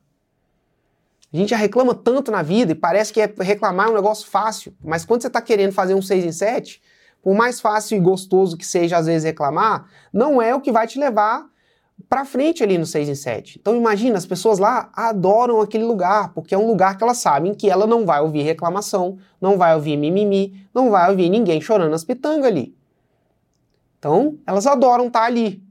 A 1.33 1.37
gente 1.37 1.51
já 1.51 1.57
reclama 1.57 1.95
tanto 1.95 2.33
na 2.33 2.43
vida 2.43 2.73
e 2.73 2.75
parece 2.75 3.13
que 3.13 3.21
é 3.21 3.33
reclamar 3.39 3.87
é 3.87 3.91
um 3.91 3.95
negócio 3.95 4.27
fácil, 4.27 4.75
mas 4.83 5.05
quando 5.05 5.23
você 5.23 5.29
está 5.29 5.41
querendo 5.41 5.73
fazer 5.73 5.95
um 5.95 6.03
6 6.03 6.25
em 6.25 6.33
7, 6.33 6.83
por 7.23 7.35
mais 7.35 7.61
fácil 7.61 7.97
e 7.97 8.01
gostoso 8.01 8.57
que 8.57 8.67
seja 8.67 8.97
às 8.97 9.07
vezes 9.07 9.25
reclamar, 9.25 9.87
não 10.13 10.43
é 10.43 10.55
o 10.55 10.61
que 10.61 10.73
vai 10.73 10.87
te 10.87 10.99
levar 10.99 11.47
para 12.09 12.25
frente 12.25 12.63
ali 12.63 12.77
no 12.79 12.87
6 12.87 13.09
em 13.09 13.15
7. 13.15 13.59
Então 13.61 13.77
imagina, 13.77 14.17
as 14.17 14.27
pessoas 14.27 14.59
lá 14.59 14.91
adoram 14.95 15.61
aquele 15.61 15.85
lugar, 15.85 16.33
porque 16.35 16.55
é 16.55 16.59
um 16.59 16.67
lugar 16.67 16.97
que 16.97 17.05
elas 17.05 17.19
sabem 17.19 17.55
que 17.55 17.71
ela 17.71 17.87
não 17.87 18.05
vai 18.05 18.21
ouvir 18.21 18.43
reclamação, 18.43 19.19
não 19.41 19.57
vai 19.57 19.75
ouvir 19.75 19.97
mimimi, 19.97 20.67
não 20.75 20.91
vai 20.91 21.11
ouvir 21.11 21.29
ninguém 21.29 21.61
chorando 21.61 21.95
as 21.95 22.05
pitangas 22.05 22.47
ali. 22.47 22.77
Então, 23.99 24.39
elas 24.47 24.67
adoram 24.67 25.09
estar 25.09 25.21
tá 25.21 25.27
ali. 25.27 25.63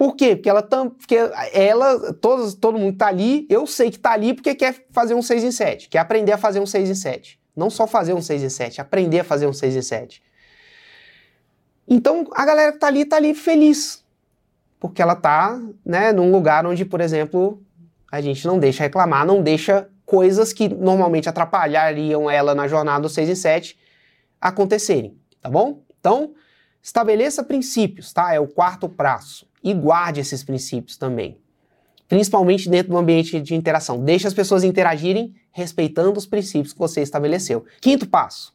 Por 0.00 0.16
quê? 0.16 0.34
Porque 0.34 0.48
ela, 0.48 0.62
tam, 0.62 0.88
porque 0.88 1.14
ela 1.52 2.14
todos, 2.14 2.54
todo 2.54 2.78
mundo 2.78 2.94
está 2.94 3.08
ali, 3.08 3.46
eu 3.50 3.66
sei 3.66 3.90
que 3.90 3.96
está 3.96 4.12
ali 4.12 4.32
porque 4.32 4.54
quer 4.54 4.86
fazer 4.92 5.14
um 5.14 5.20
6 5.20 5.44
em 5.44 5.52
7, 5.52 5.90
quer 5.90 5.98
aprender 5.98 6.32
a 6.32 6.38
fazer 6.38 6.58
um 6.58 6.64
6 6.64 6.88
em 6.88 6.94
7. 6.94 7.38
Não 7.54 7.68
só 7.68 7.86
fazer 7.86 8.14
um 8.14 8.22
6 8.22 8.42
em 8.42 8.48
7, 8.48 8.80
aprender 8.80 9.20
a 9.20 9.24
fazer 9.24 9.46
um 9.46 9.52
6 9.52 9.76
em 9.76 9.82
7. 9.82 10.22
Então 11.86 12.26
a 12.32 12.46
galera 12.46 12.72
que 12.72 12.78
tá 12.78 12.86
ali 12.86 13.04
tá 13.04 13.16
ali 13.16 13.34
feliz, 13.34 13.99
porque 14.80 15.02
ela 15.02 15.14
tá, 15.14 15.60
né, 15.84 16.10
num 16.10 16.32
lugar 16.32 16.66
onde, 16.66 16.84
por 16.84 17.00
exemplo, 17.00 17.62
a 18.10 18.20
gente 18.20 18.46
não 18.46 18.58
deixa 18.58 18.82
reclamar, 18.82 19.26
não 19.26 19.42
deixa 19.42 19.88
coisas 20.06 20.52
que 20.52 20.68
normalmente 20.68 21.28
atrapalhariam 21.28 22.28
ela 22.28 22.54
na 22.54 22.66
jornada 22.66 23.02
do 23.02 23.08
6 23.08 23.28
e 23.28 23.36
7 23.36 23.78
acontecerem, 24.40 25.16
tá 25.40 25.50
bom? 25.50 25.82
Então, 26.00 26.32
estabeleça 26.82 27.44
princípios, 27.44 28.12
tá? 28.12 28.34
É 28.34 28.40
o 28.40 28.48
quarto 28.48 28.88
passo. 28.88 29.46
E 29.62 29.74
guarde 29.74 30.20
esses 30.20 30.42
princípios 30.42 30.96
também. 30.96 31.38
Principalmente 32.08 32.68
dentro 32.68 32.92
do 32.92 32.98
ambiente 32.98 33.38
de 33.38 33.54
interação. 33.54 34.02
Deixe 34.02 34.26
as 34.26 34.34
pessoas 34.34 34.64
interagirem 34.64 35.34
respeitando 35.52 36.18
os 36.18 36.26
princípios 36.26 36.72
que 36.72 36.78
você 36.78 37.02
estabeleceu. 37.02 37.64
Quinto 37.80 38.08
passo. 38.08 38.54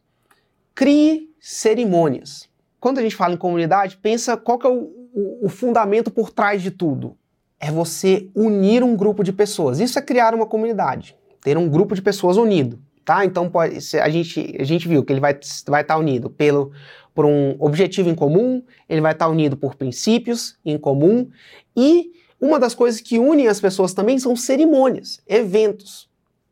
Crie 0.74 1.30
cerimônias 1.40 2.50
quando 2.86 3.00
a 3.00 3.02
gente 3.02 3.16
fala 3.16 3.34
em 3.34 3.38
comunidade, 3.38 3.98
pensa 3.98 4.38
qual 4.38 4.60
que 4.60 4.68
é 4.68 4.70
o, 4.70 5.05
o, 5.16 5.50
fundamento 5.50 6.12
por 6.12 6.30
trás 6.30 6.62
de 6.62 6.70
tudo. 6.70 7.18
É 7.60 7.72
você 7.72 8.30
unir 8.36 8.84
um 8.84 8.96
grupo 8.96 9.24
de 9.24 9.32
pessoas. 9.32 9.80
Isso 9.80 9.98
é 9.98 10.02
criar 10.02 10.36
uma 10.36 10.46
comunidade, 10.46 11.16
ter 11.42 11.58
um 11.58 11.70
grupo 11.70 11.96
de 11.96 12.02
pessoas 12.02 12.36
unido, 12.36 12.80
tá? 13.06 13.24
Então 13.24 13.50
pode, 13.50 13.78
a 13.98 14.10
gente 14.10 14.58
a 14.60 14.64
gente 14.66 14.88
viu 14.88 15.04
que 15.04 15.14
ele 15.14 15.22
vai 15.22 15.34
vai 15.68 15.82
estar 15.82 15.94
tá 15.94 15.98
unido 15.98 16.30
pelo 16.30 16.72
por 17.14 17.26
um 17.26 17.56
objetivo 17.60 18.10
em 18.10 18.16
comum, 18.16 18.62
ele 18.90 19.00
vai 19.00 19.14
estar 19.14 19.26
tá 19.26 19.32
unido 19.32 19.56
por 19.56 19.76
princípios 19.76 20.58
em 20.66 20.78
comum 20.78 21.30
e 21.76 22.12
uma 22.42 22.60
das 22.60 22.76
coisas 22.76 23.00
que 23.00 23.18
unem 23.18 23.48
as 23.48 23.62
pessoas 23.62 23.94
também 23.94 24.20
são 24.20 24.36
cerimônias, 24.36 25.22
eventos, 25.26 26.10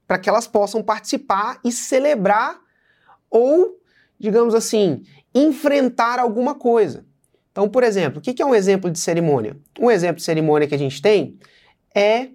para 0.07 0.17
que 0.17 0.29
elas 0.29 0.47
possam 0.47 0.81
participar 0.81 1.59
e 1.65 1.71
celebrar 1.71 2.61
ou, 3.29 3.77
digamos 4.17 4.55
assim, 4.55 5.03
enfrentar 5.35 6.17
alguma 6.17 6.55
coisa. 6.55 7.05
Então, 7.53 7.69
por 7.69 7.83
exemplo, 7.83 8.17
o 8.17 8.21
que 8.21 8.41
é 8.41 8.45
um 8.45 8.55
exemplo 8.55 8.89
de 8.89 8.97
cerimônia? 8.97 9.55
Um 9.79 9.91
exemplo 9.91 10.15
de 10.15 10.23
cerimônia 10.23 10.67
que 10.67 10.73
a 10.73 10.77
gente 10.77 10.99
tem 10.99 11.37
é 11.93 12.29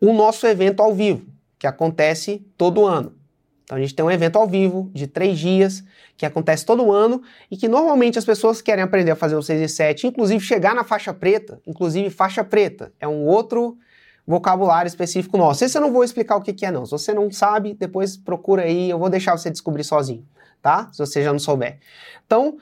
o 0.00 0.12
nosso 0.12 0.44
evento 0.44 0.82
ao 0.82 0.92
vivo, 0.92 1.24
que 1.56 1.68
acontece 1.68 2.44
todo 2.58 2.84
ano. 2.84 3.14
Então 3.62 3.78
a 3.78 3.80
gente 3.80 3.94
tem 3.94 4.04
um 4.04 4.10
evento 4.10 4.36
ao 4.36 4.46
vivo 4.46 4.90
de 4.92 5.06
três 5.06 5.38
dias, 5.38 5.84
que 6.16 6.26
acontece 6.26 6.66
todo 6.66 6.90
ano 6.90 7.22
e 7.48 7.56
que 7.56 7.68
normalmente 7.68 8.18
as 8.18 8.24
pessoas 8.24 8.60
querem 8.60 8.82
aprender 8.82 9.12
a 9.12 9.16
fazer 9.16 9.36
o 9.36 9.42
6 9.42 9.60
e 9.60 9.68
7, 9.68 10.08
inclusive 10.08 10.44
chegar 10.44 10.74
na 10.74 10.82
faixa 10.82 11.14
preta, 11.14 11.60
inclusive 11.64 12.10
faixa 12.10 12.42
preta. 12.42 12.92
É 12.98 13.06
um 13.06 13.24
outro 13.24 13.78
vocabulário 14.26 14.88
específico 14.88 15.38
nosso. 15.38 15.64
Esse 15.64 15.78
eu 15.78 15.82
não 15.82 15.92
vou 15.92 16.02
explicar 16.02 16.34
o 16.36 16.42
que, 16.42 16.52
que 16.52 16.66
é 16.66 16.72
não. 16.72 16.84
Se 16.84 16.90
você 16.90 17.14
não 17.14 17.30
sabe, 17.30 17.74
depois 17.74 18.16
procura 18.16 18.62
aí, 18.62 18.90
eu 18.90 18.98
vou 18.98 19.08
deixar 19.08 19.36
você 19.36 19.48
descobrir 19.48 19.84
sozinho 19.84 20.26
tá? 20.66 20.88
Se 20.92 20.98
você 20.98 21.22
já 21.22 21.32
não 21.32 21.38
souber. 21.38 21.78
Então, 22.26 22.58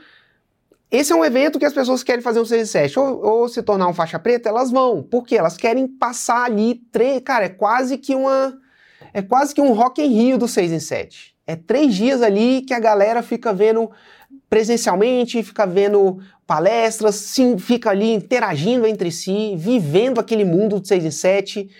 esse 0.96 1.12
é 1.12 1.16
um 1.16 1.24
evento 1.24 1.58
que 1.58 1.64
as 1.64 1.72
pessoas 1.72 2.02
querem 2.02 2.22
fazer 2.22 2.40
um 2.40 2.44
6 2.44 2.62
e 2.62 2.70
7, 2.70 2.98
ou, 2.98 3.24
ou, 3.24 3.48
se 3.48 3.62
tornar 3.62 3.88
um 3.88 3.94
faixa 3.94 4.18
preta, 4.18 4.48
elas 4.48 4.70
vão. 4.70 5.02
Porque 5.02 5.36
elas 5.36 5.56
querem 5.56 5.88
passar 5.88 6.44
ali, 6.44 6.76
três, 6.92 7.20
cara, 7.20 7.46
é 7.46 7.48
quase 7.48 7.98
que 7.98 8.14
uma 8.14 8.56
é 9.12 9.22
quase 9.22 9.54
que 9.54 9.60
um 9.60 9.72
Rock 9.72 10.02
em 10.02 10.08
Rio 10.08 10.38
do 10.38 10.48
6 10.48 10.72
em 10.72 10.80
7. 10.80 11.34
É 11.46 11.54
três 11.54 11.94
dias 11.94 12.22
ali 12.22 12.62
que 12.62 12.74
a 12.74 12.80
galera 12.80 13.22
fica 13.22 13.52
vendo 13.52 13.90
presencialmente, 14.48 15.42
fica 15.42 15.66
vendo 15.66 16.20
palestras, 16.46 17.14
sim, 17.16 17.58
fica 17.58 17.90
ali 17.90 18.12
interagindo 18.12 18.86
entre 18.86 19.10
si, 19.10 19.54
vivendo 19.56 20.20
aquele 20.20 20.44
mundo 20.44 20.80
do 20.80 20.86
6 20.86 21.04
em 21.04 21.10
7, 21.10 21.70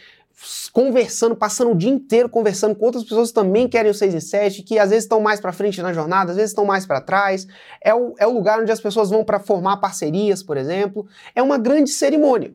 conversando, 0.73 1.37
passando 1.37 1.71
o 1.71 1.75
dia 1.75 1.91
inteiro 1.91 2.29
conversando 2.29 2.75
com 2.75 2.85
outras 2.85 3.05
pessoas 3.05 3.29
que 3.29 3.35
também 3.35 3.69
querem 3.69 3.91
o 3.91 3.95
6 3.95 4.15
em 4.15 4.21
7, 4.21 4.63
que 4.63 4.79
às 4.79 4.91
vezes 4.91 5.05
estão 5.05 5.21
mais 5.21 5.41
para 5.41 5.53
frente 5.53 5.81
na 5.81 5.93
jornada, 5.93 6.31
às 6.33 6.37
vezes 6.37 6.51
estão 6.51 6.65
mais 6.65 6.85
para 6.85 7.01
trás. 7.01 7.47
É 7.81 7.95
o, 7.95 8.15
é 8.19 8.27
o 8.27 8.33
lugar 8.33 8.61
onde 8.61 8.73
as 8.73 8.81
pessoas 8.81 9.11
vão 9.11 9.25
para 9.25 9.39
formar 9.39 9.77
parcerias, 9.79 10.43
por 10.43 10.57
exemplo. 10.57 11.07
É 11.35 11.43
uma 11.43 11.59
grande 11.59 11.91
cerimônia. 11.91 12.55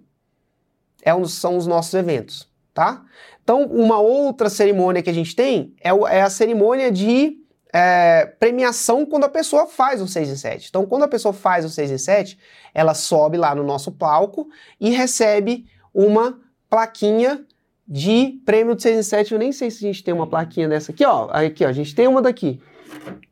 É 1.01 1.15
um, 1.15 1.25
são 1.25 1.55
os 1.55 1.65
nossos 1.65 1.93
eventos, 1.93 2.47
tá? 2.73 3.03
Então, 3.41 3.63
uma 3.63 3.99
outra 3.99 4.49
cerimônia 4.49 5.01
que 5.01 5.09
a 5.09 5.13
gente 5.13 5.35
tem 5.35 5.73
é, 5.81 5.89
é 5.89 6.21
a 6.21 6.29
cerimônia 6.29 6.91
de 6.91 7.37
é, 7.73 8.25
premiação 8.39 9.05
quando 9.05 9.23
a 9.23 9.29
pessoa 9.29 9.65
faz 9.65 10.01
o 10.01 10.07
6 10.07 10.29
em 10.29 10.35
7. 10.35 10.67
Então, 10.69 10.85
quando 10.85 11.03
a 11.03 11.07
pessoa 11.07 11.33
faz 11.33 11.63
o 11.63 11.69
6 11.69 11.91
em 11.91 11.97
7, 11.97 12.37
ela 12.73 12.93
sobe 12.93 13.37
lá 13.37 13.55
no 13.55 13.63
nosso 13.63 13.91
palco 13.91 14.49
e 14.79 14.89
recebe 14.89 15.65
uma 15.93 16.39
plaquinha 16.69 17.45
de 17.89 18.39
prêmio 18.45 18.75
de 18.75 18.83
6 18.83 18.99
em 18.99 19.03
7. 19.03 19.33
Eu 19.33 19.39
nem 19.39 19.51
sei 19.51 19.71
se 19.71 19.83
a 19.83 19.87
gente 19.87 20.03
tem 20.03 20.13
uma 20.13 20.27
plaquinha 20.27 20.69
dessa 20.69 20.91
aqui, 20.91 21.03
ó. 21.03 21.27
Aqui, 21.31 21.65
ó, 21.65 21.67
a 21.67 21.73
gente 21.73 21.95
tem 21.95 22.07
uma 22.07 22.21
daqui, 22.21 22.61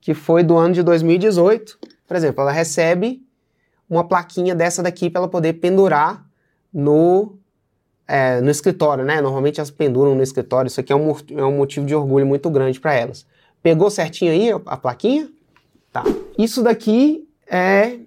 que 0.01 0.15
foi 0.15 0.41
do 0.41 0.57
ano 0.57 0.73
de 0.73 0.81
2018. 0.81 1.77
Por 2.07 2.17
exemplo, 2.17 2.41
ela 2.41 2.51
recebe 2.51 3.21
uma 3.87 4.03
plaquinha 4.03 4.55
dessa 4.55 4.81
daqui 4.81 5.09
para 5.09 5.21
ela 5.21 5.27
poder 5.29 5.53
pendurar 5.53 6.25
no, 6.73 7.37
é, 8.07 8.41
no 8.41 8.49
escritório, 8.49 9.05
né? 9.05 9.21
Normalmente 9.21 9.59
elas 9.59 9.69
penduram 9.69 10.15
no 10.15 10.23
escritório. 10.23 10.67
Isso 10.67 10.79
aqui 10.79 10.91
é 10.91 10.95
um, 10.95 11.15
é 11.35 11.43
um 11.43 11.55
motivo 11.55 11.85
de 11.85 11.93
orgulho 11.93 12.25
muito 12.25 12.49
grande 12.49 12.79
para 12.79 12.95
elas. 12.95 13.27
Pegou 13.61 13.91
certinho 13.91 14.31
aí 14.31 14.49
a 14.65 14.77
plaquinha? 14.77 15.29
Tá. 15.91 16.03
Isso 16.37 16.63
daqui 16.63 17.27
é 17.47 17.99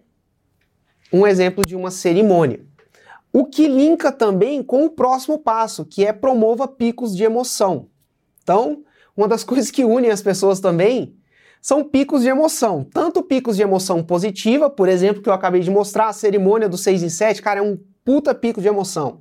um 1.13 1.27
exemplo 1.27 1.65
de 1.65 1.77
uma 1.77 1.91
cerimônia. 1.91 2.61
O 3.33 3.45
que 3.45 3.69
linka 3.69 4.11
também 4.11 4.63
com 4.63 4.85
o 4.85 4.91
próximo 4.91 5.39
passo, 5.39 5.85
que 5.85 6.05
é 6.05 6.13
promova 6.13 6.67
picos 6.67 7.17
de 7.17 7.23
emoção. 7.23 7.89
Então, 8.43 8.83
uma 9.17 9.29
das 9.29 9.45
coisas 9.45 9.71
que 9.71 9.85
unem 9.85 10.11
as 10.11 10.23
pessoas 10.23 10.61
também 10.61 11.17
são 11.63 11.85
picos 11.85 12.23
de 12.23 12.29
emoção. 12.29 12.83
Tanto 12.83 13.23
picos 13.23 13.57
de 13.57 13.63
emoção 13.63 14.03
positiva, 14.03 14.69
por 14.69 14.89
exemplo, 14.89 15.23
que 15.23 15.29
eu 15.29 15.33
acabei 15.33 15.61
de 15.61 15.71
mostrar, 15.71 16.09
a 16.09 16.13
cerimônia 16.13 16.69
do 16.69 16.79
6 16.79 17.03
em 17.03 17.09
7, 17.09 17.43
cara, 17.43 17.61
é 17.61 17.63
um 17.63 17.79
puta 18.05 18.35
pico 18.35 18.61
de 18.61 18.69
emoção. 18.69 19.21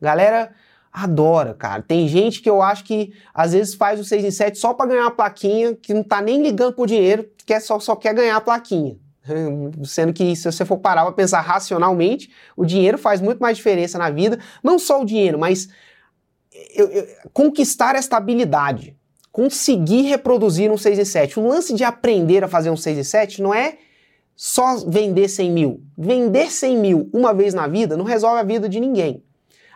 Galera 0.00 0.52
adora, 0.92 1.52
cara. 1.54 1.82
Tem 1.82 2.06
gente 2.06 2.40
que 2.40 2.48
eu 2.48 2.62
acho 2.62 2.84
que 2.84 3.12
às 3.34 3.52
vezes 3.52 3.74
faz 3.74 3.98
o 3.98 4.04
6 4.04 4.24
em 4.24 4.30
7 4.30 4.56
só 4.56 4.72
para 4.72 4.86
ganhar 4.86 5.06
a 5.06 5.10
plaquinha, 5.10 5.74
que 5.74 5.92
não 5.92 6.04
tá 6.04 6.22
nem 6.22 6.40
ligando 6.40 6.74
por 6.74 6.86
dinheiro, 6.86 7.28
quer 7.44 7.60
só, 7.60 7.80
só 7.80 7.96
quer 7.96 8.14
ganhar 8.14 8.36
a 8.36 8.40
plaquinha. 8.40 8.96
Sendo 9.84 10.12
que, 10.12 10.36
se 10.36 10.50
você 10.50 10.64
for 10.64 10.78
parar 10.78 11.02
para 11.04 11.12
pensar 11.12 11.40
racionalmente, 11.40 12.30
o 12.56 12.64
dinheiro 12.64 12.98
faz 12.98 13.20
muito 13.20 13.38
mais 13.38 13.56
diferença 13.56 13.98
na 13.98 14.10
vida. 14.10 14.38
Não 14.62 14.78
só 14.78 15.00
o 15.00 15.04
dinheiro, 15.04 15.38
mas 15.38 15.68
eu, 16.74 16.86
eu, 16.88 17.06
conquistar 17.32 17.94
esta 17.94 18.16
habilidade. 18.16 18.96
Conseguir 19.32 20.02
reproduzir 20.02 20.70
um 20.70 20.76
6 20.76 20.98
e 20.98 21.04
7. 21.04 21.40
O 21.40 21.46
lance 21.46 21.74
de 21.74 21.82
aprender 21.82 22.44
a 22.44 22.48
fazer 22.48 22.70
um 22.70 22.76
6 22.76 22.98
e 22.98 23.04
7 23.04 23.42
não 23.42 23.52
é 23.52 23.78
só 24.36 24.76
vender 24.86 25.28
100 25.28 25.50
mil. 25.50 25.82
Vender 25.96 26.50
100 26.50 26.76
mil 26.76 27.10
uma 27.12 27.34
vez 27.34 27.54
na 27.54 27.66
vida 27.66 27.96
não 27.96 28.04
resolve 28.04 28.38
a 28.38 28.44
vida 28.44 28.68
de 28.68 28.78
ninguém. 28.78 29.22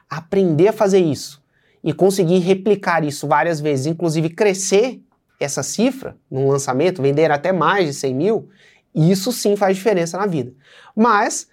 Aprender 0.08 0.68
a 0.68 0.72
fazer 0.72 1.00
isso 1.00 1.42
e 1.82 1.92
conseguir 1.92 2.38
replicar 2.38 3.04
isso 3.04 3.26
várias 3.26 3.60
vezes, 3.60 3.86
inclusive 3.86 4.30
crescer 4.30 5.00
essa 5.38 5.62
cifra 5.62 6.16
num 6.30 6.48
lançamento, 6.48 7.02
vender 7.02 7.30
até 7.30 7.52
mais 7.52 7.86
de 7.86 7.94
100 7.94 8.14
mil, 8.14 8.48
isso 8.98 9.32
sim 9.32 9.56
faz 9.56 9.76
diferença 9.76 10.18
na 10.18 10.26
vida. 10.26 10.52
Mas 10.94 11.48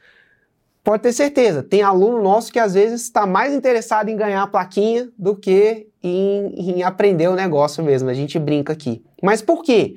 pode 0.83 1.03
ter 1.03 1.13
certeza, 1.13 1.63
tem 1.63 1.81
aluno 1.81 2.21
nosso 2.21 2.51
que 2.51 2.59
às 2.59 2.73
vezes 2.73 3.01
está 3.01 3.25
mais 3.25 3.53
interessado 3.53 4.09
em 4.09 4.15
ganhar 4.15 4.43
a 4.43 4.47
plaquinha 4.47 5.09
do 5.17 5.35
que 5.35 5.87
em, 6.01 6.77
em, 6.77 6.83
aprender 6.83 7.27
o 7.27 7.35
negócio 7.35 7.83
mesmo. 7.83 8.09
A 8.09 8.13
gente 8.13 8.37
brinca 8.37 8.73
aqui. 8.73 9.03
Mas 9.21 9.41
por 9.41 9.63
quê? 9.63 9.95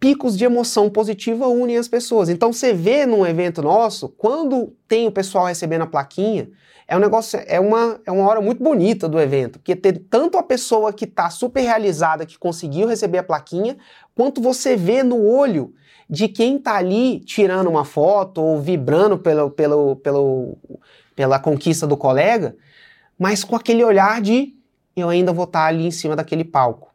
Picos 0.00 0.36
de 0.36 0.44
emoção 0.44 0.88
positiva 0.88 1.46
unem 1.46 1.76
as 1.76 1.86
pessoas. 1.86 2.30
Então 2.30 2.52
você 2.52 2.72
vê 2.72 3.04
num 3.04 3.26
evento 3.26 3.62
nosso, 3.62 4.08
quando 4.08 4.74
tem 4.88 5.06
o 5.06 5.12
pessoal 5.12 5.44
recebendo 5.44 5.82
a 5.82 5.86
plaquinha, 5.86 6.48
é 6.88 6.96
um 6.96 7.00
negócio, 7.00 7.40
é 7.46 7.60
uma, 7.60 8.00
é 8.04 8.10
uma 8.10 8.26
hora 8.26 8.40
muito 8.40 8.64
bonita 8.64 9.08
do 9.08 9.20
evento, 9.20 9.60
porque 9.60 9.76
ter 9.76 10.06
tanto 10.10 10.36
a 10.36 10.42
pessoa 10.42 10.92
que 10.92 11.04
está 11.04 11.30
super 11.30 11.60
realizada, 11.60 12.26
que 12.26 12.36
conseguiu 12.36 12.88
receber 12.88 13.18
a 13.18 13.22
plaquinha, 13.22 13.76
quanto 14.12 14.40
você 14.40 14.74
vê 14.74 15.02
no 15.04 15.24
olho 15.24 15.72
de 16.08 16.26
quem 16.26 16.56
está 16.56 16.74
ali 16.76 17.20
tirando 17.20 17.68
uma 17.68 17.84
foto 17.84 18.42
ou 18.42 18.60
vibrando 18.60 19.16
pelo, 19.16 19.50
pelo, 19.52 19.96
pelo, 19.96 20.58
pela 21.14 21.38
conquista 21.38 21.86
do 21.86 21.96
colega, 21.96 22.56
mas 23.16 23.44
com 23.44 23.54
aquele 23.54 23.84
olhar 23.84 24.20
de 24.20 24.56
eu 24.96 25.08
ainda 25.08 25.32
vou 25.32 25.44
estar 25.44 25.60
tá 25.60 25.66
ali 25.66 25.86
em 25.86 25.90
cima 25.92 26.16
daquele 26.16 26.42
palco. 26.42 26.89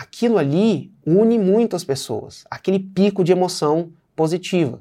Aquilo 0.00 0.38
ali 0.38 0.90
une 1.06 1.38
muito 1.38 1.76
as 1.76 1.84
pessoas, 1.84 2.42
aquele 2.50 2.78
pico 2.78 3.22
de 3.22 3.32
emoção 3.32 3.92
positiva. 4.16 4.80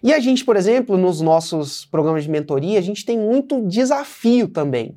E 0.00 0.14
a 0.14 0.20
gente, 0.20 0.44
por 0.44 0.56
exemplo, 0.56 0.96
nos 0.96 1.20
nossos 1.20 1.84
programas 1.86 2.22
de 2.22 2.30
mentoria, 2.30 2.78
a 2.78 2.82
gente 2.82 3.04
tem 3.04 3.18
muito 3.18 3.66
desafio 3.66 4.46
também. 4.46 4.90
O 4.90 4.94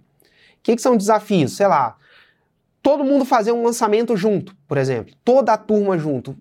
que, 0.61 0.75
que 0.75 0.81
são 0.81 0.95
desafios? 0.95 1.53
Sei 1.53 1.65
lá, 1.65 1.97
todo 2.83 3.03
mundo 3.03 3.25
fazer 3.25 3.51
um 3.51 3.63
lançamento 3.63 4.15
junto, 4.15 4.55
por 4.67 4.77
exemplo, 4.77 5.15
toda 5.25 5.53
a 5.53 5.57
turma 5.57 5.97
junto. 5.97 6.37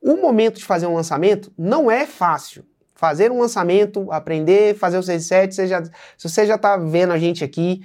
O 0.00 0.14
momento 0.14 0.60
de 0.60 0.64
fazer 0.64 0.86
um 0.86 0.94
lançamento 0.94 1.52
não 1.58 1.90
é 1.90 2.06
fácil. 2.06 2.64
Fazer 2.94 3.32
um 3.32 3.40
lançamento, 3.40 4.12
aprender, 4.12 4.76
fazer 4.76 4.96
o 4.96 5.02
67, 5.02 5.56
você 5.56 5.66
se 5.66 6.28
você 6.28 6.46
já 6.46 6.54
está 6.54 6.76
vendo 6.76 7.12
a 7.12 7.18
gente 7.18 7.42
aqui, 7.42 7.82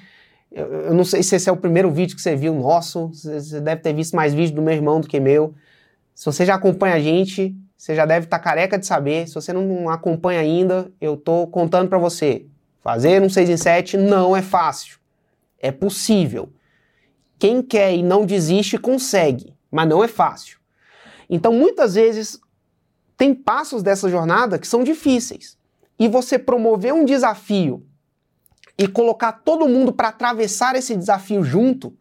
eu, 0.51 0.65
eu, 0.65 0.93
não 0.93 1.03
sei 1.03 1.21
se 1.21 1.35
esse 1.35 1.49
é 1.49 1.51
o 1.51 1.57
primeiro 1.57 1.91
vídeo 1.91 2.15
que 2.15 2.21
você 2.21 2.35
viu 2.35 2.53
nosso, 2.53 3.07
você 3.07 3.59
deve 3.59 3.81
ter 3.81 3.93
visto 3.93 4.15
mais 4.15 4.33
vídeos 4.33 4.51
do 4.51 4.61
meu 4.61 4.73
irmão 4.73 5.01
do 5.01 5.07
que 5.07 5.19
meu. 5.19 5.53
Se 6.13 6.25
você 6.25 6.45
já 6.45 6.55
acompanha 6.55 6.95
a 6.95 6.99
gente, 6.99 7.55
você 7.77 7.93
já 7.93 8.05
deve 8.05 8.25
estar 8.25 8.39
tá 8.39 8.43
careca 8.43 8.79
de 8.79 8.85
saber. 8.85 9.27
Se 9.27 9.35
você 9.35 9.51
não 9.51 9.89
acompanha 9.89 10.39
ainda, 10.39 10.91
eu 11.01 11.15
estou 11.15 11.45
contando 11.47 11.89
para 11.89 11.97
você. 11.97 12.45
Fazer 12.81 13.21
um 13.21 13.29
6 13.29 13.49
em 13.49 13.57
7 13.57 13.97
não 13.97 14.35
é 14.35 14.41
fácil. 14.41 14.99
É 15.59 15.71
possível. 15.71 16.53
Quem 17.37 17.61
quer 17.61 17.93
e 17.93 18.01
não 18.01 18.25
desiste, 18.25 18.77
consegue, 18.77 19.53
mas 19.69 19.89
não 19.89 20.03
é 20.03 20.07
fácil. 20.07 20.59
Então, 21.29 21.51
muitas 21.51 21.95
vezes, 21.95 22.39
tem 23.17 23.33
passos 23.33 23.83
dessa 23.83 24.09
jornada 24.09 24.57
que 24.57 24.67
são 24.67 24.83
difíceis. 24.83 25.57
E 25.99 26.07
você 26.07 26.39
promover 26.39 26.93
um 26.93 27.03
desafio 27.03 27.85
e 28.77 28.87
colocar 28.87 29.31
todo 29.31 29.67
mundo 29.67 29.93
para 29.93 30.09
atravessar 30.09 30.75
esse 30.75 30.95
desafio 30.95 31.43
junto 31.43 31.93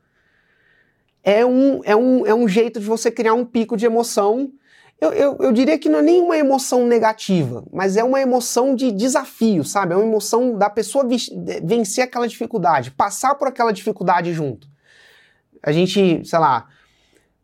é 1.23 1.45
um, 1.45 1.81
é, 1.85 1.97
um, 1.97 2.27
é 2.27 2.35
um 2.35 2.47
jeito 2.49 2.81
de 2.81 2.87
você 2.87 3.11
criar 3.11 3.35
um 3.35 3.45
pico 3.45 3.77
de 3.77 3.87
emoção 3.87 4.53
eu, 5.01 5.13
eu, 5.13 5.37
eu, 5.41 5.53
diria 5.53 5.79
que 5.79 5.89
não 5.89 5.99
é 5.99 6.03
nem 6.03 6.21
uma 6.21 6.37
emoção 6.37 6.87
negativa, 6.87 7.65
mas 7.73 7.97
é 7.97 8.05
uma 8.05 8.21
emoção 8.21 8.75
de 8.75 8.91
desafio, 8.91 9.65
sabe? 9.65 9.93
É 9.93 9.97
uma 9.97 10.07
emoção 10.07 10.57
da 10.57 10.71
pessoa 10.71 11.07
vencer 11.63 12.05
aquela 12.05 12.27
dificuldade, 12.27 12.91
passar 12.91 13.35
por 13.35 13.49
aquela 13.49 13.73
dificuldade 13.73 14.33
junto. 14.33 14.69
A 15.63 15.73
gente, 15.73 16.25
sei 16.25 16.39
lá, 16.39 16.69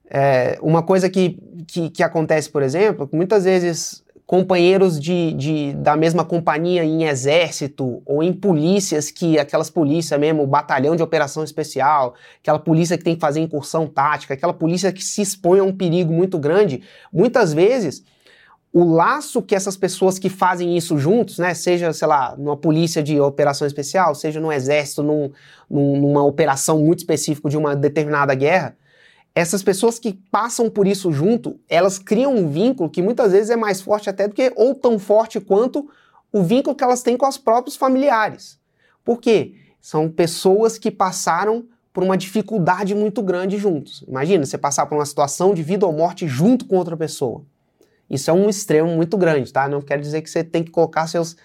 é, 0.09 0.59
uma 0.63 0.83
coisa 0.83 1.11
que, 1.11 1.39
que, 1.67 1.91
que 1.91 2.03
acontece, 2.03 2.49
por 2.49 2.63
exemplo, 2.63 3.09
muitas 3.13 3.45
vezes 3.45 4.03
companheiros 4.31 5.01
de, 5.01 5.33
de, 5.33 5.73
da 5.73 5.97
mesma 5.97 6.25
companhia 6.25 6.85
em 6.85 7.03
exército 7.03 8.01
ou 8.07 8.23
em 8.23 8.33
polícias, 8.33 9.11
que 9.11 9.37
aquelas 9.37 9.69
polícias 9.69 10.21
mesmo, 10.21 10.45
o 10.45 10.47
batalhão 10.47 10.95
de 10.95 11.03
operação 11.03 11.43
especial, 11.43 12.15
aquela 12.41 12.61
polícia 12.61 12.97
que 12.97 13.03
tem 13.03 13.17
que 13.17 13.21
fazer 13.21 13.41
incursão 13.41 13.89
tática, 13.89 14.33
aquela 14.33 14.53
polícia 14.53 14.93
que 14.93 15.03
se 15.03 15.21
expõe 15.21 15.59
a 15.59 15.65
um 15.65 15.77
perigo 15.77 16.13
muito 16.13 16.39
grande, 16.39 16.81
muitas 17.13 17.53
vezes 17.53 18.05
o 18.73 18.85
laço 18.85 19.43
que 19.43 19.53
essas 19.53 19.77
pessoas 19.77 20.17
que 20.17 20.29
fazem 20.29 20.77
isso 20.77 20.97
juntos, 20.97 21.41
né, 21.41 21.53
seja, 21.53 21.93
sei 21.93 22.07
lá, 22.07 22.37
numa 22.39 22.57
polícia 22.57 23.03
de 23.03 23.19
operação 23.19 23.67
especial, 23.67 24.15
seja 24.15 24.39
no 24.39 24.53
exército, 24.53 25.03
num, 25.03 25.33
numa 25.69 26.23
operação 26.23 26.79
muito 26.79 27.01
específica 27.01 27.49
de 27.49 27.57
uma 27.57 27.75
determinada 27.75 28.33
guerra, 28.37 28.77
essas 29.35 29.63
pessoas 29.63 29.99
que 29.99 30.13
passam 30.31 30.69
por 30.69 30.87
isso 30.87 31.13
junto, 31.13 31.59
elas 31.69 31.99
criam 31.99 32.35
um 32.35 32.49
vínculo 32.49 32.91
que 32.91 33.03
muitas 33.03 33.33
vezes 33.33 33.51
é 33.51 33.57
mais 33.57 33.81
forte 33.81 34.11
até 34.11 34.27
do 34.27 34.35
que, 34.35 34.53
ou 34.57 34.75
tão 34.75 34.99
forte 34.99 35.41
quanto 35.41 35.89
o 36.33 36.43
vínculo 36.43 36.75
que 36.75 36.85
elas 36.85 37.03
têm 37.03 37.17
com 37.17 37.29
os 37.29 37.39
próprios 37.39 37.77
familiares. 37.77 38.59
Por 39.05 39.21
quê? 39.21 39.55
São 39.81 40.09
pessoas 40.11 40.79
que 40.79 40.91
passaram 40.91 41.65
por 41.93 42.05
uma 42.05 42.17
dificuldade 42.17 42.95
muito 42.95 43.23
grande 43.23 43.57
juntos. 43.57 44.05
Imagina 44.07 44.45
você 44.45 44.59
passar 44.59 44.87
por 44.87 44.97
uma 44.97 45.07
situação 45.07 45.55
de 45.55 45.63
vida 45.63 45.87
ou 45.87 45.93
morte 45.93 46.27
junto 46.29 46.65
com 46.67 46.77
outra 46.77 46.97
pessoa. 46.97 47.45
Isso 48.09 48.31
é 48.31 48.33
um 48.33 48.49
extremo 48.49 48.95
muito 48.95 49.17
grande, 49.17 49.53
tá? 49.53 49.69
Não 49.69 49.81
quer 49.81 50.01
dizer 50.01 50.23
que 50.23 50.31
você 50.31 50.43
tem 50.43 50.65
que 50.65 50.71
colocar 50.71 51.07
seus, 51.07 51.37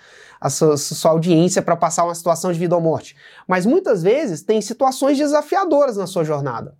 a 0.41 0.49
sua, 0.49 0.77
sua 0.77 1.11
audiência 1.11 1.61
para 1.61 1.75
passar 1.75 2.03
uma 2.03 2.15
situação 2.15 2.51
de 2.51 2.59
vida 2.59 2.75
ou 2.75 2.81
morte. 2.81 3.15
Mas 3.47 3.65
muitas 3.65 4.01
vezes 4.01 4.41
tem 4.41 4.59
situações 4.61 5.17
desafiadoras 5.17 5.97
na 5.97 6.07
sua 6.07 6.23
jornada. 6.23 6.75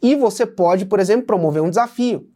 E 0.00 0.14
você 0.14 0.46
pode, 0.46 0.86
por 0.86 1.00
exemplo, 1.00 1.26
promover 1.26 1.62
um 1.62 1.70
desafio. 1.70 2.28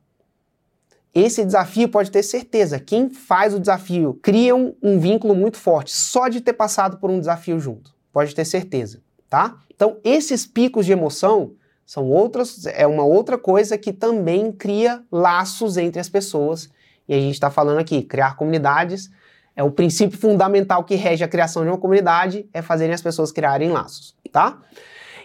Esse 1.14 1.44
desafio 1.44 1.88
pode 1.88 2.11
ter 2.11 2.22
certeza, 2.22 2.81
quem 2.81 3.11
faz 3.11 3.53
o 3.53 3.61
desafio 3.61 4.18
cria 4.22 4.57
um, 4.57 4.75
um 4.83 4.98
vínculo 4.98 5.35
muito 5.35 5.59
forte 5.59 5.92
só 5.92 6.27
de 6.29 6.40
ter 6.40 6.55
passado 6.55 6.96
por 6.96 7.11
um 7.11 7.20
desafio 7.20 7.61
junto. 7.61 7.94
Pode 8.11 8.35
ter 8.35 8.46
certeza, 8.46 9.03
tá? 9.29 9.59
Então, 9.75 9.98
esses 10.03 10.46
picos 10.46 10.87
de 10.87 10.92
emoção 10.92 11.53
são 11.85 12.09
outras, 12.09 12.64
é 12.64 12.87
uma 12.87 13.05
outra 13.05 13.37
coisa 13.37 13.77
que 13.77 13.92
também 13.92 14.51
cria 14.51 15.03
laços 15.11 15.77
entre 15.77 16.01
as 16.01 16.09
pessoas. 16.09 16.70
E 17.07 17.14
a 17.14 17.18
gente 17.18 17.35
está 17.35 17.51
falando 17.51 17.79
aqui, 17.79 18.03
criar 18.03 18.37
comunidades 18.37 19.11
é 19.55 19.62
o 19.62 19.70
princípio 19.70 20.18
fundamental 20.18 20.85
que 20.85 20.94
rege 20.94 21.22
a 21.22 21.29
criação 21.29 21.62
de 21.62 21.68
uma 21.68 21.79
comunidade, 21.79 22.48
é 22.53 22.62
fazerem 22.62 22.94
as 22.94 23.03
pessoas 23.03 23.31
criarem 23.31 23.70
laços, 23.70 24.16
tá? 24.31 24.59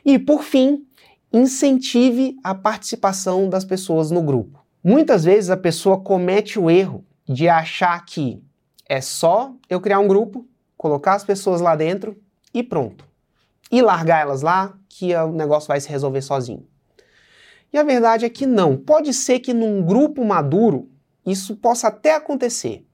E 0.03 0.19
por 0.19 0.43
fim, 0.43 0.85
incentive 1.37 2.37
a 2.43 2.55
participação 2.55 3.49
das 3.49 3.63
pessoas 3.63 4.11
no 4.11 4.21
grupo. 4.21 4.65
Muitas 4.83 5.23
vezes 5.23 5.49
a 5.49 5.57
pessoa 5.57 5.99
comete 5.99 6.59
o 6.59 6.69
erro 6.69 7.05
de 7.27 7.47
achar 7.47 8.03
que 8.05 8.41
é 8.87 9.01
só 9.01 9.53
eu 9.69 9.79
criar 9.79 9.99
um 9.99 10.07
grupo, 10.07 10.47
colocar 10.77 11.13
as 11.13 11.23
pessoas 11.23 11.61
lá 11.61 11.75
dentro 11.75 12.17
e 12.53 12.63
pronto. 12.63 13.05
E 13.71 13.81
largar 13.81 14.21
elas 14.21 14.41
lá, 14.41 14.73
que 14.89 15.13
o 15.15 15.31
negócio 15.31 15.67
vai 15.67 15.79
se 15.79 15.89
resolver 15.89 16.21
sozinho. 16.21 16.65
E 17.71 17.77
a 17.77 17.83
verdade 17.83 18.25
é 18.25 18.29
que 18.29 18.45
não. 18.45 18.77
Pode 18.77 19.13
ser 19.13 19.39
que 19.39 19.53
num 19.53 19.81
grupo 19.81 20.23
maduro 20.23 20.89
isso 21.25 21.55
possa 21.55 21.89
até 21.89 22.15
acontecer. 22.15 22.85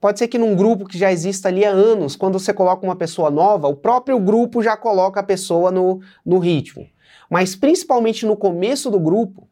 Pode 0.00 0.18
ser 0.18 0.28
que 0.28 0.38
num 0.38 0.54
grupo 0.54 0.86
que 0.86 0.96
já 0.96 1.10
exista 1.10 1.48
ali 1.48 1.64
há 1.64 1.70
anos, 1.70 2.14
quando 2.14 2.38
você 2.38 2.54
coloca 2.54 2.86
uma 2.86 2.94
pessoa 2.94 3.30
nova, 3.30 3.66
o 3.66 3.74
próprio 3.74 4.20
grupo 4.20 4.62
já 4.62 4.76
coloca 4.76 5.20
a 5.20 5.24
pessoa 5.24 5.70
no, 5.70 6.00
no 6.24 6.38
ritmo. 6.38 6.86
Mas 7.30 7.56
principalmente 7.56 8.24
no 8.24 8.36
começo 8.36 8.90
do 8.90 9.00
grupo, 9.00 9.48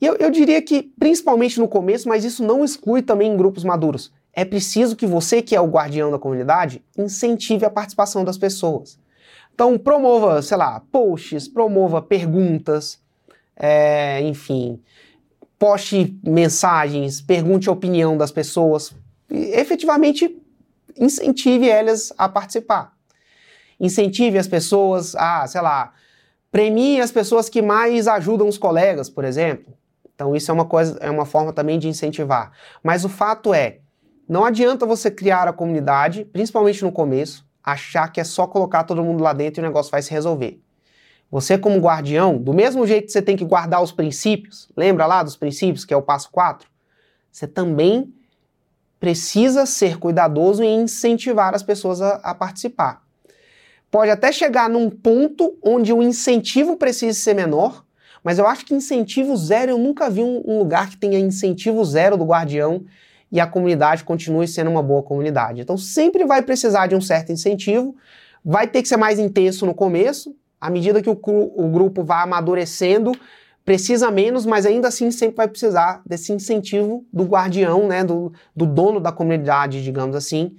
e 0.00 0.06
eu, 0.06 0.16
eu 0.16 0.30
diria 0.30 0.62
que 0.62 0.82
principalmente 0.98 1.60
no 1.60 1.68
começo, 1.68 2.08
mas 2.08 2.24
isso 2.24 2.42
não 2.42 2.64
exclui 2.64 3.02
também 3.02 3.30
em 3.30 3.36
grupos 3.36 3.64
maduros. 3.64 4.12
É 4.32 4.44
preciso 4.44 4.96
que 4.96 5.06
você, 5.06 5.42
que 5.42 5.54
é 5.54 5.60
o 5.60 5.66
guardião 5.66 6.10
da 6.10 6.18
comunidade, 6.18 6.82
incentive 6.96 7.64
a 7.64 7.70
participação 7.70 8.24
das 8.24 8.38
pessoas. 8.38 8.98
Então, 9.54 9.76
promova, 9.76 10.40
sei 10.40 10.56
lá, 10.56 10.80
posts, 10.90 11.46
promova 11.46 12.00
perguntas, 12.00 12.98
é, 13.54 14.22
enfim, 14.22 14.80
poste 15.58 16.18
mensagens, 16.24 17.20
pergunte 17.20 17.68
a 17.68 17.72
opinião 17.72 18.16
das 18.16 18.30
pessoas, 18.30 18.94
e 19.28 19.36
efetivamente 19.52 20.34
incentive 20.96 21.68
elas 21.68 22.10
a 22.16 22.26
participar. 22.28 22.96
Incentive 23.78 24.38
as 24.38 24.48
pessoas 24.48 25.14
a, 25.14 25.46
sei 25.46 25.60
lá, 25.60 25.92
premie 26.50 27.00
as 27.00 27.12
pessoas 27.12 27.48
que 27.48 27.62
mais 27.62 28.08
ajudam 28.08 28.48
os 28.48 28.58
colegas, 28.58 29.08
por 29.08 29.24
exemplo. 29.24 29.72
Então 30.14 30.34
isso 30.36 30.50
é 30.50 30.54
uma 30.54 30.64
coisa, 30.64 30.98
é 31.00 31.10
uma 31.10 31.24
forma 31.24 31.52
também 31.52 31.78
de 31.78 31.88
incentivar. 31.88 32.52
Mas 32.82 33.04
o 33.04 33.08
fato 33.08 33.54
é, 33.54 33.78
não 34.28 34.44
adianta 34.44 34.84
você 34.84 35.10
criar 35.10 35.48
a 35.48 35.52
comunidade, 35.52 36.24
principalmente 36.24 36.82
no 36.82 36.92
começo, 36.92 37.46
achar 37.62 38.08
que 38.08 38.20
é 38.20 38.24
só 38.24 38.46
colocar 38.46 38.84
todo 38.84 39.02
mundo 39.02 39.22
lá 39.22 39.32
dentro 39.32 39.60
e 39.60 39.64
o 39.64 39.66
negócio 39.66 39.90
vai 39.90 40.02
se 40.02 40.10
resolver. 40.10 40.60
Você 41.30 41.56
como 41.56 41.78
guardião, 41.78 42.36
do 42.36 42.52
mesmo 42.52 42.86
jeito 42.86 43.06
que 43.06 43.12
você 43.12 43.22
tem 43.22 43.36
que 43.36 43.44
guardar 43.44 43.80
os 43.82 43.92
princípios, 43.92 44.68
lembra 44.76 45.06
lá 45.06 45.22
dos 45.22 45.36
princípios, 45.36 45.84
que 45.84 45.94
é 45.94 45.96
o 45.96 46.02
passo 46.02 46.28
4? 46.30 46.68
Você 47.30 47.46
também 47.46 48.12
precisa 48.98 49.64
ser 49.64 49.98
cuidadoso 49.98 50.62
em 50.62 50.82
incentivar 50.82 51.54
as 51.54 51.62
pessoas 51.62 52.02
a, 52.02 52.16
a 52.16 52.34
participar. 52.34 53.02
Pode 53.90 54.10
até 54.10 54.30
chegar 54.30 54.68
num 54.68 54.88
ponto 54.88 55.58
onde 55.62 55.92
o 55.92 56.02
incentivo 56.02 56.76
precisa 56.76 57.18
ser 57.18 57.34
menor, 57.34 57.84
mas 58.22 58.38
eu 58.38 58.46
acho 58.46 58.64
que 58.64 58.74
incentivo 58.74 59.36
zero, 59.36 59.72
eu 59.72 59.78
nunca 59.78 60.08
vi 60.08 60.22
um, 60.22 60.42
um 60.46 60.58
lugar 60.58 60.90
que 60.90 60.96
tenha 60.96 61.18
incentivo 61.18 61.84
zero 61.84 62.16
do 62.16 62.24
guardião 62.24 62.84
e 63.32 63.40
a 63.40 63.46
comunidade 63.46 64.04
continue 64.04 64.46
sendo 64.46 64.70
uma 64.70 64.82
boa 64.82 65.02
comunidade. 65.02 65.60
Então 65.60 65.76
sempre 65.76 66.24
vai 66.24 66.42
precisar 66.42 66.86
de 66.86 66.94
um 66.94 67.00
certo 67.00 67.32
incentivo, 67.32 67.96
vai 68.44 68.66
ter 68.66 68.82
que 68.82 68.88
ser 68.88 68.96
mais 68.96 69.18
intenso 69.18 69.66
no 69.66 69.74
começo, 69.74 70.36
à 70.60 70.70
medida 70.70 71.02
que 71.02 71.10
o, 71.10 71.18
o 71.22 71.68
grupo 71.68 72.04
vai 72.04 72.22
amadurecendo, 72.22 73.12
precisa 73.64 74.10
menos, 74.10 74.44
mas 74.44 74.66
ainda 74.66 74.88
assim 74.88 75.10
sempre 75.10 75.36
vai 75.36 75.48
precisar 75.48 76.02
desse 76.04 76.32
incentivo 76.32 77.04
do 77.12 77.24
guardião, 77.24 77.86
né, 77.86 78.04
do, 78.04 78.32
do 78.54 78.66
dono 78.66 79.00
da 79.00 79.12
comunidade, 79.12 79.82
digamos 79.82 80.14
assim. 80.14 80.56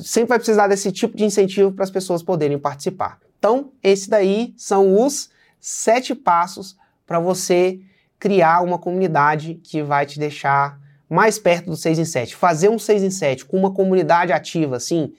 Sempre 0.00 0.28
vai 0.28 0.38
precisar 0.38 0.68
desse 0.68 0.92
tipo 0.92 1.16
de 1.16 1.24
incentivo 1.24 1.72
para 1.72 1.84
as 1.84 1.90
pessoas 1.90 2.22
poderem 2.22 2.58
participar. 2.58 3.18
Então, 3.38 3.72
esse 3.82 4.10
daí 4.10 4.52
são 4.56 5.04
os 5.04 5.30
sete 5.60 6.14
passos 6.14 6.76
para 7.06 7.18
você 7.18 7.80
criar 8.18 8.62
uma 8.62 8.78
comunidade 8.78 9.54
que 9.62 9.82
vai 9.82 10.04
te 10.04 10.18
deixar 10.18 10.78
mais 11.08 11.38
perto 11.38 11.70
do 11.70 11.76
6 11.76 11.98
em 11.98 12.04
7. 12.04 12.36
Fazer 12.36 12.68
um 12.68 12.78
6 12.78 13.02
em 13.02 13.10
7 13.10 13.44
com 13.46 13.56
uma 13.56 13.72
comunidade 13.72 14.32
ativa, 14.32 14.76
assim, 14.76 15.14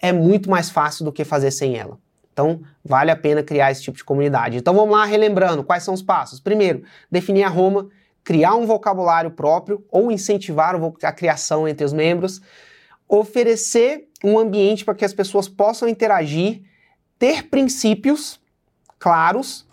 é 0.00 0.12
muito 0.12 0.48
mais 0.48 0.70
fácil 0.70 1.04
do 1.04 1.12
que 1.12 1.24
fazer 1.24 1.50
sem 1.50 1.76
ela. 1.76 1.98
Então, 2.32 2.60
vale 2.84 3.10
a 3.10 3.16
pena 3.16 3.42
criar 3.42 3.70
esse 3.70 3.82
tipo 3.82 3.96
de 3.96 4.04
comunidade. 4.04 4.56
Então, 4.56 4.74
vamos 4.74 4.96
lá, 4.96 5.04
relembrando, 5.04 5.64
quais 5.64 5.82
são 5.82 5.94
os 5.94 6.02
passos? 6.02 6.38
Primeiro, 6.38 6.82
definir 7.10 7.44
a 7.44 7.48
Roma, 7.48 7.88
criar 8.22 8.54
um 8.54 8.66
vocabulário 8.66 9.30
próprio 9.30 9.84
ou 9.90 10.10
incentivar 10.12 10.74
a 11.02 11.12
criação 11.12 11.66
entre 11.66 11.84
os 11.84 11.92
membros, 11.92 12.40
oferecer 13.08 14.08
um 14.24 14.38
ambiente 14.38 14.84
para 14.84 14.94
que 14.94 15.04
as 15.04 15.12
pessoas 15.12 15.48
possam 15.48 15.88
interagir, 15.88 16.62
ter 17.18 17.44
princípios 17.44 18.40
claros 18.98 19.66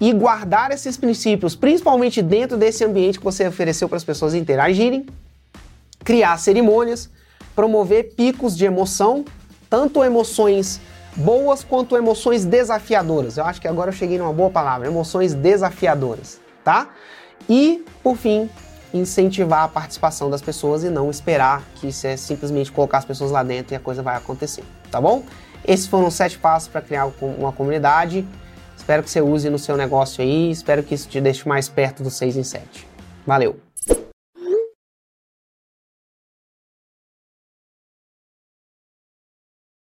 e 0.00 0.12
guardar 0.12 0.70
esses 0.70 0.96
princípios, 0.96 1.54
principalmente 1.54 2.20
dentro 2.20 2.56
desse 2.56 2.84
ambiente 2.84 3.18
que 3.18 3.24
você 3.24 3.46
ofereceu 3.46 3.88
para 3.88 3.96
as 3.96 4.04
pessoas 4.04 4.34
interagirem, 4.34 5.06
criar 6.04 6.36
cerimônias, 6.38 7.08
promover 7.54 8.14
picos 8.14 8.56
de 8.56 8.64
emoção, 8.64 9.24
tanto 9.70 10.02
emoções 10.04 10.80
boas 11.16 11.62
quanto 11.62 11.96
emoções 11.96 12.44
desafiadoras. 12.44 13.36
Eu 13.36 13.44
acho 13.44 13.60
que 13.60 13.68
agora 13.68 13.90
eu 13.90 13.94
cheguei 13.94 14.18
numa 14.18 14.32
boa 14.32 14.50
palavra, 14.50 14.88
emoções 14.88 15.32
desafiadoras, 15.32 16.40
tá? 16.64 16.90
E, 17.48 17.84
por 18.02 18.16
fim, 18.16 18.50
incentivar 18.94 19.64
a 19.64 19.68
participação 19.68 20.30
das 20.30 20.40
pessoas 20.40 20.84
e 20.84 20.88
não 20.88 21.10
esperar 21.10 21.62
que 21.74 21.92
você 21.92 22.08
é 22.08 22.16
simplesmente 22.16 22.70
colocar 22.70 22.98
as 22.98 23.04
pessoas 23.04 23.32
lá 23.32 23.42
dentro 23.42 23.74
e 23.74 23.76
a 23.76 23.80
coisa 23.80 24.02
vai 24.02 24.16
acontecer, 24.16 24.64
tá 24.90 25.00
bom? 25.00 25.24
Esses 25.66 25.86
foram 25.86 26.06
os 26.06 26.14
sete 26.14 26.38
passos 26.38 26.68
para 26.68 26.80
criar 26.80 27.10
uma 27.20 27.50
comunidade. 27.50 28.24
Espero 28.76 29.02
que 29.02 29.10
você 29.10 29.20
use 29.20 29.50
no 29.50 29.58
seu 29.58 29.76
negócio 29.76 30.22
aí, 30.22 30.50
espero 30.50 30.82
que 30.82 30.94
isso 30.94 31.08
te 31.08 31.20
deixe 31.20 31.48
mais 31.48 31.68
perto 31.68 32.02
do 32.02 32.10
6 32.10 32.36
em 32.36 32.44
7. 32.44 32.86
Valeu! 33.26 33.63